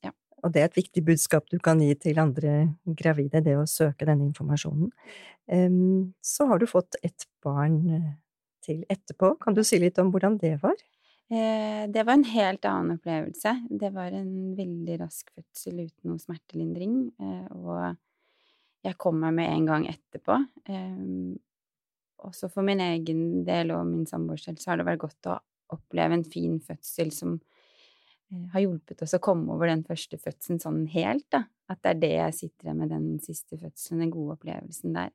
Ja. 0.01 0.15
Og 0.43 0.53
det 0.53 0.61
er 0.61 0.69
et 0.69 0.77
viktig 0.79 1.03
budskap 1.05 1.49
du 1.51 1.57
kan 1.63 1.81
gi 1.83 1.91
til 1.99 2.19
andre 2.21 2.75
gravide, 2.85 3.41
det 3.45 3.57
å 3.59 3.67
søke 3.69 4.07
denne 4.07 4.27
informasjonen. 4.29 4.91
Så 6.21 6.47
har 6.49 6.61
du 6.61 6.67
fått 6.69 6.99
et 7.03 7.25
barn 7.43 7.79
eh, 7.89 8.09
til 8.65 8.83
etterpå. 8.91 9.33
Kan 9.41 9.57
du 9.57 9.63
si 9.65 9.79
litt 9.81 9.97
om 10.01 10.11
hvordan 10.13 10.37
det 10.41 10.59
var? 10.61 10.77
Eh, 11.29 11.85
det 11.89 12.05
var 12.05 12.17
en 12.17 12.27
helt 12.29 12.65
annen 12.69 12.99
opplevelse. 12.99 13.55
Det 13.81 13.91
var 13.95 14.13
en 14.17 14.53
veldig 14.57 14.99
rask 15.01 15.31
fødsel 15.33 15.85
uten 15.87 16.11
noe 16.11 16.21
smertelindring, 16.21 16.95
eh, 17.21 17.47
og 17.57 17.97
jeg 18.85 18.97
kom 19.01 19.19
meg 19.23 19.35
med 19.41 19.51
en 19.51 19.69
gang 19.69 19.89
etterpå. 19.91 20.37
Også 22.29 22.49
for 22.51 22.67
min 22.67 22.81
egen 22.83 23.43
del 23.47 23.73
og 23.75 23.87
min 23.89 24.05
samboers 24.07 24.45
del, 24.47 24.59
så 24.59 24.71
har 24.71 24.79
det 24.79 24.87
vært 24.87 25.03
godt 25.03 25.31
å 25.31 25.39
oppleve 25.75 26.15
en 26.15 26.25
fin 26.27 26.57
fødsel 26.63 27.11
som 27.15 27.37
har 28.53 28.61
hjulpet 28.63 29.01
oss 29.01 29.15
å 29.17 29.21
komme 29.23 29.49
over 29.53 29.69
den 29.69 29.81
første 29.87 30.19
fødselen 30.21 30.59
sånn 30.61 30.83
helt, 30.93 31.25
da. 31.33 31.45
At 31.69 31.81
det 31.83 31.91
er 31.91 32.01
det 32.01 32.11
jeg 32.13 32.37
sitter 32.37 32.77
med 32.77 32.91
den 32.93 33.07
siste 33.23 33.57
fødselen, 33.57 34.03
den 34.03 34.13
gode 34.13 34.37
opplevelsen 34.37 34.95
der. 34.95 35.11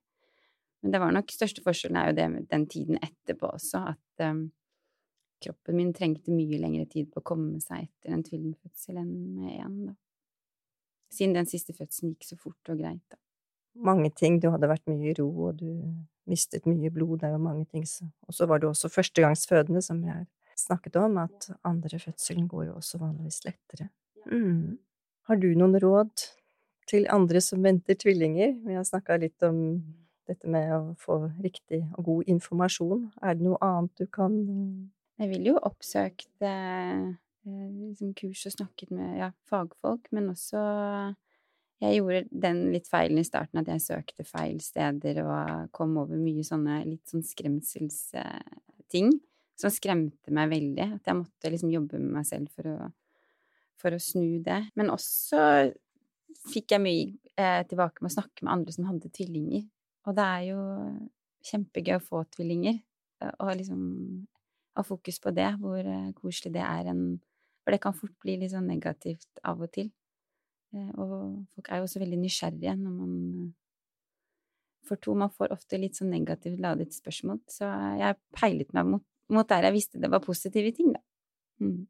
Men 0.83 0.92
det 0.92 1.00
var 1.00 1.14
nok 1.16 1.33
største 1.33 1.62
forskjellen 1.64 1.96
er 1.96 2.11
jo 2.11 2.16
det 2.18 2.29
med 2.33 2.48
den 2.50 2.66
tiden 2.70 2.98
etterpå 3.00 3.48
også, 3.57 3.81
at 3.94 4.24
um, 4.29 4.46
kroppen 5.42 5.79
min 5.79 5.92
trengte 5.96 6.35
mye 6.35 6.59
lengre 6.61 6.85
tid 6.90 7.09
på 7.12 7.22
å 7.22 7.27
komme 7.33 7.61
seg 7.62 7.87
etter 7.87 8.12
en 8.12 8.24
tvillingfødsel 8.27 8.98
enn 9.00 9.14
med 9.38 9.55
én, 9.55 9.79
da. 9.88 9.94
Siden 11.14 11.37
den 11.38 11.46
siste 11.46 11.72
fødselen 11.77 12.12
gikk 12.14 12.27
så 12.27 12.38
fort 12.40 12.72
og 12.72 12.83
greit, 12.83 13.05
da. 13.09 13.20
Mange 13.74 14.11
ting, 14.14 14.37
du 14.38 14.50
hadde 14.55 14.70
vært 14.70 14.85
mye 14.90 15.11
i 15.11 15.16
ro, 15.18 15.27
og 15.48 15.59
du 15.62 15.70
mistet 16.31 16.66
mye 16.68 16.90
blod, 16.94 17.20
det 17.20 17.29
er 17.29 17.35
jo 17.35 17.42
mange 17.42 17.64
ting 17.72 17.83
Og 18.29 18.35
så 18.35 18.46
var 18.46 18.61
du 18.61 18.68
også 18.68 18.88
førstegangsfødende, 18.92 19.83
som 19.83 20.03
jeg 20.05 20.27
snakket 20.61 20.97
om, 21.01 21.19
at 21.23 21.51
andre 21.67 21.99
fødselen 22.01 22.49
går 22.51 22.69
jo 22.69 22.79
også 22.79 23.01
vanligvis 23.03 23.43
lettere. 23.47 23.88
Mm. 24.31 24.79
Har 25.29 25.40
du 25.40 25.51
noen 25.57 25.77
råd 25.81 26.27
til 26.88 27.07
andre 27.12 27.40
som 27.45 27.64
venter 27.64 27.97
tvillinger? 27.99 28.57
Vi 28.64 28.77
har 28.77 28.87
snakka 28.87 29.19
litt 29.23 29.43
om 29.47 29.59
dette 30.29 30.49
med 30.49 30.71
å 30.73 30.95
få 31.01 31.19
riktig 31.45 31.83
og 31.99 32.07
god 32.09 32.31
informasjon. 32.37 33.09
Er 33.23 33.37
det 33.37 33.45
noe 33.47 33.61
annet 33.64 34.01
du 34.01 34.07
kan 34.09 34.40
eh, 34.40 35.25
Jeg 35.25 35.31
ville 35.31 35.53
jo 35.53 35.61
oppsøkt 35.62 36.43
eh, 36.43 37.12
liksom 37.45 38.14
kurs 38.19 38.47
og 38.49 38.57
snakket 38.57 38.90
med 38.90 39.19
ja, 39.21 39.31
fagfolk, 39.51 40.09
men 40.17 40.33
også 40.33 40.62
jeg 41.85 41.99
gjorde 41.99 42.25
den 42.31 42.62
litt 42.73 42.88
feilen 42.88 43.21
i 43.21 43.27
starten 43.27 43.61
at 43.61 43.69
jeg 43.69 43.83
søkte 43.85 44.25
feil 44.25 44.61
steder 44.64 45.21
og 45.25 45.71
kom 45.75 45.97
over 46.01 46.17
mye 46.17 46.45
sånne 46.47 46.81
litt 46.87 47.11
sånn 47.11 47.25
skremselsting 47.27 49.12
som 49.61 49.73
skremte 49.73 50.35
meg 50.35 50.51
veldig. 50.53 50.88
At 50.99 51.11
jeg 51.11 51.19
måtte 51.21 51.53
liksom 51.53 51.73
jobbe 51.73 52.01
med 52.01 52.19
meg 52.19 52.29
selv 52.29 52.51
for 52.55 52.71
å, 52.71 52.90
for 53.81 53.97
å 53.97 54.03
snu 54.03 54.40
det. 54.45 54.61
Men 54.79 54.93
også 54.95 55.40
fikk 56.51 56.75
jeg 56.75 56.85
mye 56.85 57.07
eh, 57.40 57.62
tilbake 57.69 58.03
med 58.03 58.12
å 58.12 58.17
snakke 58.19 58.45
med 58.45 58.53
andre 58.57 58.75
som 58.75 58.88
hadde 58.88 59.12
tvillinger. 59.14 59.67
Og 60.05 60.17
det 60.17 60.25
er 60.25 60.47
jo 60.51 60.61
kjempegøy 61.49 61.99
å 61.99 62.05
få 62.05 62.23
tvillinger, 62.35 62.81
eh, 63.23 63.35
og 63.38 63.57
liksom 63.59 63.83
ha 64.75 64.85
fokus 64.85 65.21
på 65.23 65.33
det, 65.35 65.51
hvor 65.62 65.81
eh, 65.81 66.11
koselig 66.19 66.55
det 66.57 66.64
er 66.64 66.93
en 66.93 67.05
For 67.64 67.73
det 67.73 67.81
kan 67.81 67.95
fort 67.97 68.12
bli 68.21 68.35
litt 68.37 68.51
sånn 68.53 68.67
negativt 68.69 69.38
av 69.40 69.62
og 69.64 69.71
til. 69.73 69.87
Eh, 70.75 70.90
og 71.01 71.47
folk 71.55 71.71
er 71.71 71.81
jo 71.81 71.87
også 71.87 72.03
veldig 72.03 72.19
nysgjerrige 72.21 72.75
når 72.77 72.97
man 72.99 73.14
For 74.85 75.01
to, 75.01 75.14
man 75.17 75.33
får 75.33 75.55
ofte 75.55 75.79
litt 75.81 75.97
sånn 75.97 76.11
negativt 76.12 76.61
ladet 76.61 76.93
spørsmål, 76.93 77.38
så 77.49 77.71
jeg 77.97 78.19
peilet 78.37 78.75
meg 78.77 78.90
mot, 78.90 79.07
mot 79.32 79.48
der 79.48 79.68
jeg 79.68 79.76
visste 79.76 80.00
det 80.02 80.10
var 80.12 80.22
positive 80.24 80.72
ting, 80.76 80.92
da. 80.94 81.02
Mm. 81.62 81.87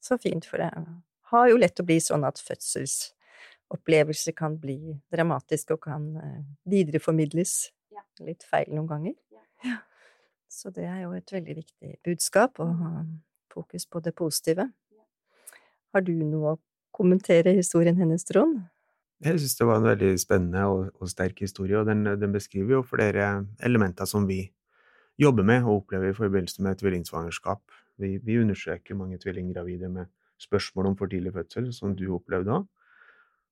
Så 0.00 0.16
fint, 0.20 0.46
for 0.48 0.62
det 0.62 0.70
har 1.30 1.50
jo 1.50 1.58
lett 1.60 1.80
å 1.80 1.86
bli 1.86 1.98
sånn 2.00 2.24
at 2.24 2.40
fødselsopplevelser 2.40 4.36
kan 4.38 4.56
bli 4.60 4.96
dramatiske 5.12 5.76
og 5.76 5.82
kan 5.84 6.08
eh, 6.16 6.40
videreformidles 6.70 7.54
ja. 7.92 8.04
litt 8.24 8.46
feil 8.48 8.72
noen 8.72 8.88
ganger. 8.90 9.16
Ja. 9.34 9.44
Ja. 9.66 9.78
Så 10.50 10.72
det 10.74 10.88
er 10.88 11.04
jo 11.04 11.12
et 11.14 11.30
veldig 11.30 11.60
viktig 11.60 11.98
budskap, 12.06 12.58
å 12.58 12.66
ha 12.80 13.04
fokus 13.52 13.86
på 13.86 14.00
det 14.02 14.14
positive. 14.18 14.66
Har 15.94 16.06
du 16.06 16.14
noe 16.22 16.54
å 16.54 16.60
kommentere 16.94 17.54
historien 17.54 17.98
hennes, 17.98 18.24
Trond? 18.26 18.62
Jeg 19.20 19.36
synes 19.36 19.56
det 19.58 19.66
var 19.68 19.78
en 19.78 19.88
veldig 19.88 20.10
spennende 20.18 20.62
og, 20.70 20.86
og 20.96 21.10
sterk 21.12 21.42
historie, 21.44 21.76
og 21.78 21.86
den, 21.90 22.06
den, 22.18 22.32
beskriver 22.32 22.78
jo 22.78 22.86
flere 22.86 23.28
elementer 23.62 24.08
som 24.08 24.24
vi 24.28 24.46
jobber 25.20 25.46
med 25.46 25.66
og 25.66 25.82
opplever 25.82 26.10
i 26.10 26.16
forbindelse 26.16 26.62
med 26.64 26.80
tvillingsvangerskap. 26.80 27.62
Vi, 28.00 28.16
vi 28.24 28.38
undersøker 28.40 28.96
mange 28.96 29.18
tvillinggravide 29.20 29.90
med 29.92 30.08
spørsmål 30.40 30.92
om 30.92 30.96
for 30.96 31.10
tidlig 31.12 31.34
fødsel, 31.34 31.68
som 31.76 31.96
du 31.96 32.06
opplevde 32.16 32.54
òg. 32.56 32.68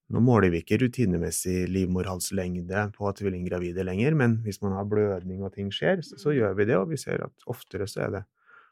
Nå 0.08 0.22
måler 0.24 0.48
vi 0.48 0.62
ikke 0.62 0.78
rutinemessig 0.80 1.66
livmorhalslengde 1.68 2.86
på 2.94 3.10
tvillinggravide 3.18 3.84
lenger, 3.84 4.14
men 4.16 4.38
hvis 4.46 4.62
man 4.62 4.72
har 4.72 4.88
blødning 4.88 5.42
og 5.44 5.52
ting 5.52 5.68
skjer, 5.74 6.00
så, 6.00 6.16
så, 6.16 6.32
gjør 6.32 6.54
vi 6.56 6.64
det, 6.70 6.78
og 6.80 6.88
vi 6.88 6.96
ser 6.96 7.20
at 7.26 7.44
oftere 7.46 7.84
så 7.90 8.06
er 8.06 8.14
det 8.14 8.22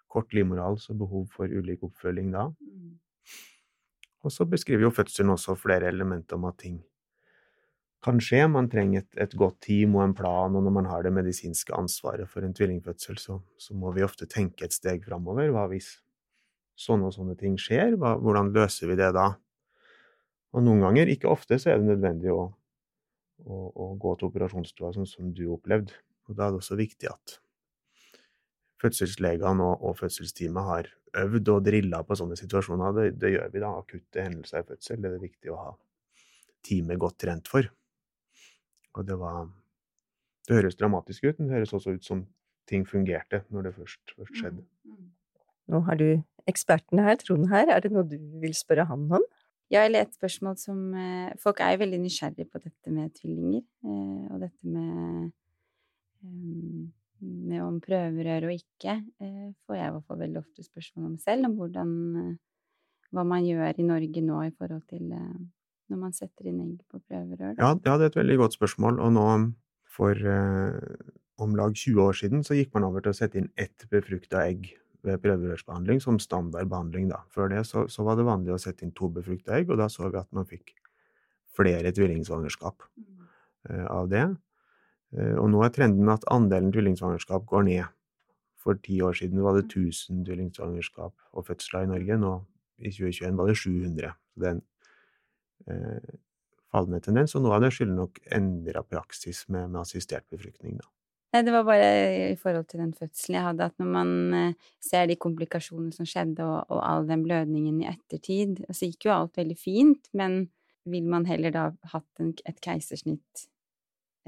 kort 0.09 0.33
livmorhals 0.33 0.89
og 0.95 1.03
behov 1.03 1.27
for 1.35 1.53
ulik 1.53 1.85
oppfølging 1.85 2.33
da. 2.33 2.49
Mm. 2.57 2.95
Og 4.25 4.33
så 4.33 4.49
beskriver 4.49 4.89
jo 4.89 4.95
fødselen 4.97 5.35
også 5.35 5.59
flere 5.61 5.93
elementer 5.93 6.41
om 6.41 6.49
at 6.49 6.57
ting 6.65 6.81
kan 8.07 8.21
skje. 8.23 8.45
Man 8.51 8.71
trenger 8.73 9.03
et, 9.03 9.11
et, 9.27 9.37
godt 9.39 9.59
team 9.67 9.97
og 9.99 10.05
en 10.05 10.17
plan, 10.17 10.55
og 10.57 10.65
når 10.65 10.75
man 10.79 10.89
har 10.91 11.05
det 11.05 11.13
medisinske 11.15 11.75
ansvaret 11.77 12.31
for 12.31 12.47
en 12.47 12.55
tvillingfødsel, 12.57 13.19
så, 13.21 13.41
så 13.61 13.77
må 13.77 13.93
vi 13.97 14.07
ofte 14.07 14.29
tenke 14.31 14.67
et 14.67 14.77
steg 14.77 15.05
framover. 15.07 15.51
Hva 15.55 15.67
hvis 15.73 15.97
sånne 16.79 17.11
og 17.11 17.17
sånne 17.17 17.37
ting 17.41 17.57
skjer? 17.61 17.97
Hva, 18.01 18.15
hvordan 18.23 18.53
løser 18.55 18.93
vi 18.93 18.99
det 19.01 19.11
da? 19.17 19.33
Og 20.57 20.65
noen 20.65 20.85
ganger, 20.87 21.11
ikke 21.13 21.29
ofte, 21.29 21.59
så 21.61 21.73
er 21.73 21.81
det 21.81 21.91
nødvendig 21.91 22.33
å, 22.33 22.47
å, 23.45 23.57
å 23.69 23.89
gå 24.01 24.15
til 24.17 24.31
operasjonsstua, 24.31 24.95
sånn 24.95 25.09
som 25.09 25.33
du 25.37 25.49
opplevde. 25.53 25.97
Og 26.31 26.39
da 26.39 26.47
er 26.47 26.55
det 26.55 26.63
også 26.63 26.79
viktig 26.79 27.11
at 27.11 27.39
fødselslegene 28.83 29.65
og, 29.65 29.83
og 29.85 29.99
fødselsteamet 30.01 30.71
har 30.71 30.93
øvd 31.17 31.51
og 31.53 31.65
drilla 31.67 32.03
på 32.05 32.17
sånne 32.19 32.39
situasjoner. 32.39 32.95
Det, 32.97 33.09
det, 33.21 33.33
gjør 33.37 33.53
vi 33.53 33.63
da. 33.63 33.73
Akutte 33.81 34.25
hendelser 34.25 34.63
i 34.63 34.69
fødsel 34.71 35.01
det 35.01 35.11
er 35.11 35.17
det 35.17 35.25
viktig 35.27 35.53
å 35.53 35.61
ha 35.61 35.75
teamet 36.67 37.01
godt 37.01 37.21
trent 37.25 37.51
for. 37.51 37.69
Og 38.97 39.07
det 39.07 39.19
var 39.21 39.47
Det 40.47 40.55
høres 40.55 40.77
dramatisk 40.79 41.25
ut, 41.25 41.39
men 41.39 41.49
det 41.49 41.57
høres 41.57 41.73
også 41.75 41.97
ut 41.97 42.05
som 42.07 42.21
ting 42.71 42.85
fungerte 42.87 43.41
når 43.51 43.67
det 43.67 43.73
først, 43.75 44.13
først 44.15 44.31
mm, 44.31 44.37
skjedde. 44.39 44.63
Mm. 44.87 45.09
Nå 45.75 45.81
har 45.89 45.99
du 45.99 46.05
eksperten 46.47 47.01
her, 47.03 47.17
Trond 47.19 47.49
her. 47.51 47.67
Er 47.75 47.83
det 47.83 47.91
noe 47.91 48.07
du 48.07 48.15
vil 48.39 48.55
spørre 48.55 48.85
han 48.87 49.09
om? 49.11 49.25
Ja, 49.75 49.83
eller 49.83 50.05
et 50.07 50.15
spørsmål 50.15 50.55
som 50.63 50.95
eh, 50.95 51.33
Folk 51.43 51.59
er 51.59 51.75
jo 51.75 51.83
veldig 51.83 51.99
nysgjerrige 52.05 52.47
på 52.47 52.63
dette 52.63 52.95
med 52.95 53.11
tvillinger, 53.19 53.65
eh, 53.91 54.23
og 54.31 54.45
dette 54.45 54.71
med 54.71 55.33
um, 56.23 56.87
med 57.21 57.63
om 57.65 57.79
prøverør 57.81 58.49
og 58.49 58.57
ikke, 58.57 58.99
eh, 59.21 59.53
får 59.67 59.79
jeg 59.79 59.89
i 59.89 59.95
hvert 59.95 60.07
fall 60.09 60.21
veldig 60.21 60.41
ofte 60.43 60.65
spørsmål 60.65 61.07
om 61.13 61.17
selv, 61.19 61.47
om 61.47 61.57
hvordan 61.61 61.95
eh, 62.25 62.35
Hva 63.15 63.23
man 63.23 63.45
gjør 63.47 63.79
i 63.79 63.85
Norge 63.87 64.21
nå 64.21 64.41
i 64.43 64.51
forhold 64.51 64.83
til 64.91 65.13
eh, 65.15 65.37
når 65.91 66.01
man 66.01 66.17
setter 66.17 66.49
inn 66.51 66.63
egg 66.65 66.81
på 66.91 67.01
prøverør. 67.01 67.55
Ja, 67.59 67.75
ja, 67.75 67.95
det 67.99 68.09
er 68.09 68.11
et 68.11 68.19
veldig 68.19 68.39
godt 68.43 68.57
spørsmål. 68.57 68.99
Og 69.03 69.13
nå, 69.15 69.27
for 69.97 70.17
eh, 70.17 71.13
om 71.43 71.55
lag 71.59 71.77
20 71.77 72.03
år 72.03 72.19
siden, 72.23 72.43
så 72.47 72.57
gikk 72.59 72.75
man 72.77 72.89
over 72.89 73.05
til 73.05 73.15
å 73.15 73.19
sette 73.19 73.41
inn 73.41 73.53
ett 73.61 73.87
befrukta 73.93 74.43
egg 74.47 74.73
ved 75.07 75.21
prøverørsbehandling 75.23 76.01
som 76.03 76.19
standardbehandling. 76.23 77.11
Da. 77.13 77.23
Før 77.35 77.53
det 77.53 77.63
så, 77.69 77.87
så, 77.93 78.07
var 78.07 78.19
det 78.19 78.27
vanlig 78.27 78.57
å 78.57 78.61
sette 78.63 78.87
inn 78.87 78.95
to 78.97 79.11
befrukta 79.13 79.59
egg, 79.59 79.71
og 79.71 79.81
da 79.81 79.89
så 79.93 80.09
vi 80.09 80.19
at 80.19 80.33
man 80.37 80.49
fikk 80.49 80.75
flere 81.57 81.93
tvillingsvangerskap 81.95 82.83
mm. 82.97 83.29
eh, 83.71 83.87
av 83.93 84.11
det. 84.13 84.25
Eh, 85.17 85.37
og 85.39 85.51
nå 85.53 85.63
er 85.65 85.75
trenden 85.75 86.11
at 86.13 86.27
andelen 86.33 86.73
tvillingsvangerskap 86.75 87.47
går 87.49 87.69
ned. 87.71 87.93
For 88.67 88.79
ti 88.83 88.99
år 89.05 89.15
siden 89.15 89.45
var 89.45 89.55
det 89.55 89.69
1000 89.69 90.25
tvillingsvangerskap 90.27 91.15
og 91.15 91.47
fødsler 91.47 91.87
i 91.87 91.93
Norge. 91.93 92.19
Nå 92.19 92.33
i 92.83 92.91
2021 92.91 93.39
var 93.39 93.53
det 93.53 93.61
700. 93.61 94.17
Så 94.35 94.43
det 94.43 94.49
er 94.49 94.57
en 94.57 94.65
eh, 95.71 96.13
fallende 96.73 97.01
tendens. 97.05 97.35
Og 97.37 97.45
noe 97.45 97.57
av 97.57 97.65
det 97.65 97.73
skylder 97.75 97.97
nok 97.97 98.21
endra 98.37 98.85
praksis 98.87 99.45
med, 99.49 99.71
med, 99.71 99.81
assistert 99.83 100.27
befruktning. 100.33 100.79
Da. 100.81 100.89
Nei, 101.35 101.43
det 101.47 101.55
var 101.55 101.67
bare 101.69 101.89
i 102.31 102.37
forhold 102.41 102.69
til 102.71 102.83
den 102.85 102.93
fødselen 102.97 103.39
jeg 103.39 103.47
hadde, 103.49 103.71
at 103.71 103.83
når 103.83 103.91
man 103.99 104.13
eh, 104.39 104.71
ser 104.85 105.09
de 105.11 105.19
komplikasjonene 105.21 105.95
som 105.95 106.09
skjedde, 106.09 106.45
og, 106.45 106.63
og 106.71 106.83
all 106.85 107.09
den 107.09 107.25
blødningen 107.27 107.83
i 107.83 107.91
ettertid 107.91 108.63
Så 108.71 108.91
gikk 108.91 109.09
jo 109.09 109.17
alt 109.17 109.37
veldig 109.39 109.59
fint, 109.61 110.09
men 110.17 110.47
vil 110.87 111.07
man 111.11 111.27
heller 111.27 111.53
da 111.55 111.69
hatt 111.93 112.23
en, 112.23 112.33
et 112.47 112.61
keisersnitt 112.63 113.47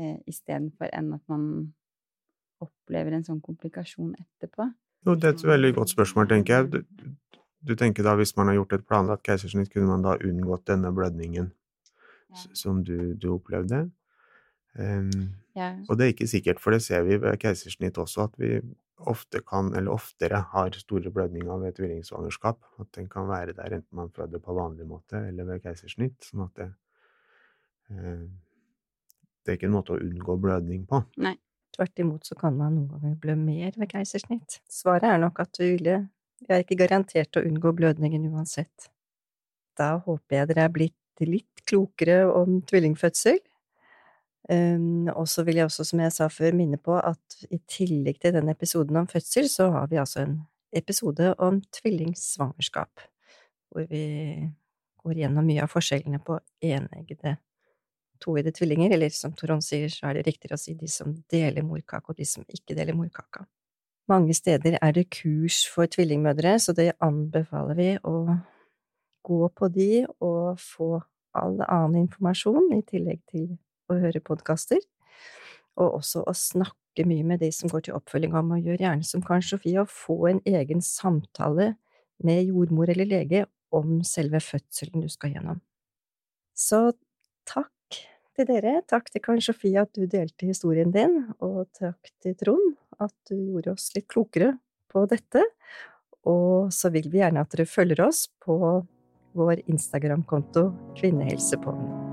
eh, 0.00 0.18
istedenfor 0.26 0.90
enn 0.92 1.12
at 1.14 1.24
man 1.30 1.44
opplever 2.62 3.14
en 3.14 3.26
sånn 3.26 3.40
komplikasjon 3.44 4.16
etterpå? 4.18 4.66
Jo, 5.06 5.14
det 5.14 5.28
er 5.28 5.36
et 5.36 5.44
veldig 5.46 5.72
godt 5.76 5.94
spørsmål, 5.94 6.26
tenker 6.32 6.58
jeg. 6.58 6.82
Du, 7.66 7.74
tenker 7.76 8.06
da 8.06 8.14
hvis 8.18 8.34
man 8.38 8.50
har 8.50 8.60
gjort 8.60 8.76
et 8.76 8.86
planlagt 8.86 9.24
keisersnitt, 9.26 9.70
kunne 9.72 9.90
man 9.90 10.04
da 10.06 10.16
unngått 10.24 10.68
denne 10.70 10.92
blødningen 10.94 11.50
ja. 11.50 12.42
som 12.56 12.82
du, 12.86 13.14
du 13.18 13.32
opplevde? 13.34 13.88
Um, 14.78 15.32
ja. 15.58 15.72
Og 15.88 15.98
det 15.98 16.06
er 16.06 16.12
ikke 16.14 16.30
sikkert, 16.30 16.60
for 16.62 16.76
det 16.76 16.84
ser 16.84 17.02
vi 17.08 17.18
ved 17.18 17.40
keisersnitt 17.42 17.98
også, 17.98 18.28
at 18.28 18.36
vi 18.38 18.60
ofte 18.98 19.42
kan, 19.46 19.72
eller 19.78 19.94
oftere 19.94 20.42
har 20.52 20.74
store 20.78 21.10
blødninger 21.14 21.62
ved 21.62 21.74
tvillingsvangerskap. 21.78 22.60
At 22.82 22.92
den 22.94 23.08
kan 23.10 23.26
være 23.30 23.56
der 23.58 23.78
enten 23.80 23.98
man 23.98 24.12
føder 24.14 24.42
på 24.42 24.54
vanlig 24.54 24.86
måte 24.86 25.22
eller 25.26 25.46
ved 25.50 25.64
keisersnitt. 25.66 26.18
sånn 26.30 26.46
at 26.46 26.62
det 26.62 26.70
uh, 27.94 28.28
det 29.48 29.54
er 29.54 29.56
ikke 29.62 29.68
en 29.70 29.78
måte 29.78 29.94
å 29.94 30.02
unngå 30.04 30.34
blødning 30.44 30.82
på. 30.84 31.00
Nei. 31.24 31.38
Tvert 31.72 32.00
imot 32.02 32.26
så 32.26 32.34
kan 32.36 32.56
man 32.58 32.74
noen 32.74 32.88
ganger 32.90 33.14
blø 33.22 33.34
mer 33.38 33.76
ved 33.78 33.88
keisersnitt. 33.88 34.58
Svaret 34.72 35.06
er 35.08 35.20
nok 35.22 35.38
at 35.40 35.52
du 35.56 35.62
ville 35.62 35.94
Jeg 36.46 36.54
er 36.54 36.62
ikke 36.62 36.78
garantert 36.84 37.36
å 37.36 37.42
unngå 37.46 37.72
blødningen 37.76 38.28
uansett. 38.30 38.90
Da 39.78 39.96
håper 40.04 40.40
jeg 40.40 40.50
dere 40.52 40.66
er 40.66 40.74
blitt 40.74 40.94
litt 41.26 41.64
klokere 41.66 42.26
om 42.30 42.60
tvillingfødsel. 42.66 43.40
Um, 44.48 45.08
og 45.12 45.26
så 45.28 45.42
vil 45.44 45.58
jeg 45.60 45.68
også, 45.68 45.84
som 45.84 46.00
jeg 46.00 46.14
sa 46.14 46.28
før, 46.32 46.54
minne 46.56 46.78
på 46.80 46.94
at 46.96 47.42
i 47.52 47.58
tillegg 47.68 48.20
til 48.22 48.32
den 48.38 48.48
episoden 48.48 48.96
om 48.96 49.08
fødsel, 49.10 49.48
så 49.50 49.68
har 49.74 49.90
vi 49.90 49.98
altså 50.00 50.22
en 50.22 50.38
episode 50.72 51.34
om 51.42 51.60
tvillingsvangerskap, 51.74 53.02
hvor 53.68 53.84
vi 53.90 54.04
går 55.04 55.20
gjennom 55.24 55.46
mye 55.48 55.66
av 55.66 55.72
forskjellene 55.72 56.22
på 56.24 56.38
eneggede, 56.64 57.34
toeggede 58.24 58.54
tvillinger, 58.56 58.94
eller 58.96 59.12
som 59.14 59.36
Toron 59.36 59.60
sier, 59.64 59.92
så 59.92 60.08
er 60.08 60.18
det 60.18 60.26
riktigere 60.30 60.56
å 60.56 60.62
si 60.62 60.74
de 60.78 60.88
som 60.90 61.12
deler 61.30 61.66
morkake, 61.66 62.08
og 62.08 62.18
de 62.18 62.26
som 62.28 62.46
ikke 62.48 62.76
deler 62.78 62.96
morkaka. 62.96 63.44
Mange 64.08 64.32
steder 64.34 64.78
er 64.80 64.92
det 64.96 65.10
kurs 65.12 65.66
for 65.68 65.86
tvillingmødre, 65.86 66.58
så 66.58 66.72
det 66.72 66.94
anbefaler 67.04 67.76
vi 67.76 67.88
å 68.08 68.38
gå 69.28 69.48
på 69.52 69.68
de 69.68 70.06
og 70.24 70.56
få 70.62 71.02
all 71.36 71.58
annen 71.66 72.06
informasjon, 72.06 72.70
i 72.72 72.80
tillegg 72.88 73.20
til 73.28 73.50
å 73.92 73.98
høre 74.00 74.22
podkaster, 74.24 74.80
og 75.76 76.00
også 76.00 76.24
å 76.24 76.34
snakke 76.34 77.04
mye 77.04 77.26
med 77.28 77.44
de 77.44 77.52
som 77.52 77.68
går 77.68 77.84
til 77.84 77.98
oppfølging 78.00 78.32
om, 78.32 78.56
å 78.56 78.62
gjøre 78.62 78.86
gjerne 78.86 79.04
som 79.04 79.22
Karen 79.22 79.44
Sofie, 79.44 79.76
og 79.84 79.92
få 79.92 80.18
en 80.32 80.40
egen 80.48 80.80
samtale 80.80 81.74
med 82.24 82.48
jordmor 82.48 82.88
eller 82.88 83.12
lege 83.12 83.44
om 83.76 84.00
selve 84.08 84.40
fødselen 84.40 85.04
du 85.04 85.12
skal 85.12 85.36
gjennom. 85.36 85.60
Så 86.56 86.94
takk 87.44 88.00
til 88.38 88.48
dere, 88.48 88.78
takk 88.88 89.12
til 89.12 89.20
Karen 89.20 89.44
Sofie 89.44 89.84
at 89.84 89.92
du 89.92 90.08
delte 90.08 90.48
historien 90.48 90.96
din, 90.96 91.26
og 91.44 91.66
takk 91.76 92.16
til 92.24 92.40
Trond 92.40 92.77
at 93.02 93.14
du 93.30 93.36
gjorde 93.36 93.74
oss 93.76 93.90
litt 93.96 94.08
klokere 94.10 94.54
på 94.92 95.04
dette. 95.10 95.44
Og 96.28 96.72
så 96.74 96.90
vil 96.94 97.08
vi 97.12 97.22
gjerne 97.22 97.44
at 97.44 97.54
dere 97.54 97.68
følger 97.68 98.04
oss 98.08 98.26
på 98.42 98.58
vår 99.38 99.62
Instagram-konto 99.70 100.68
Kvinnehelsepodden. 100.98 102.07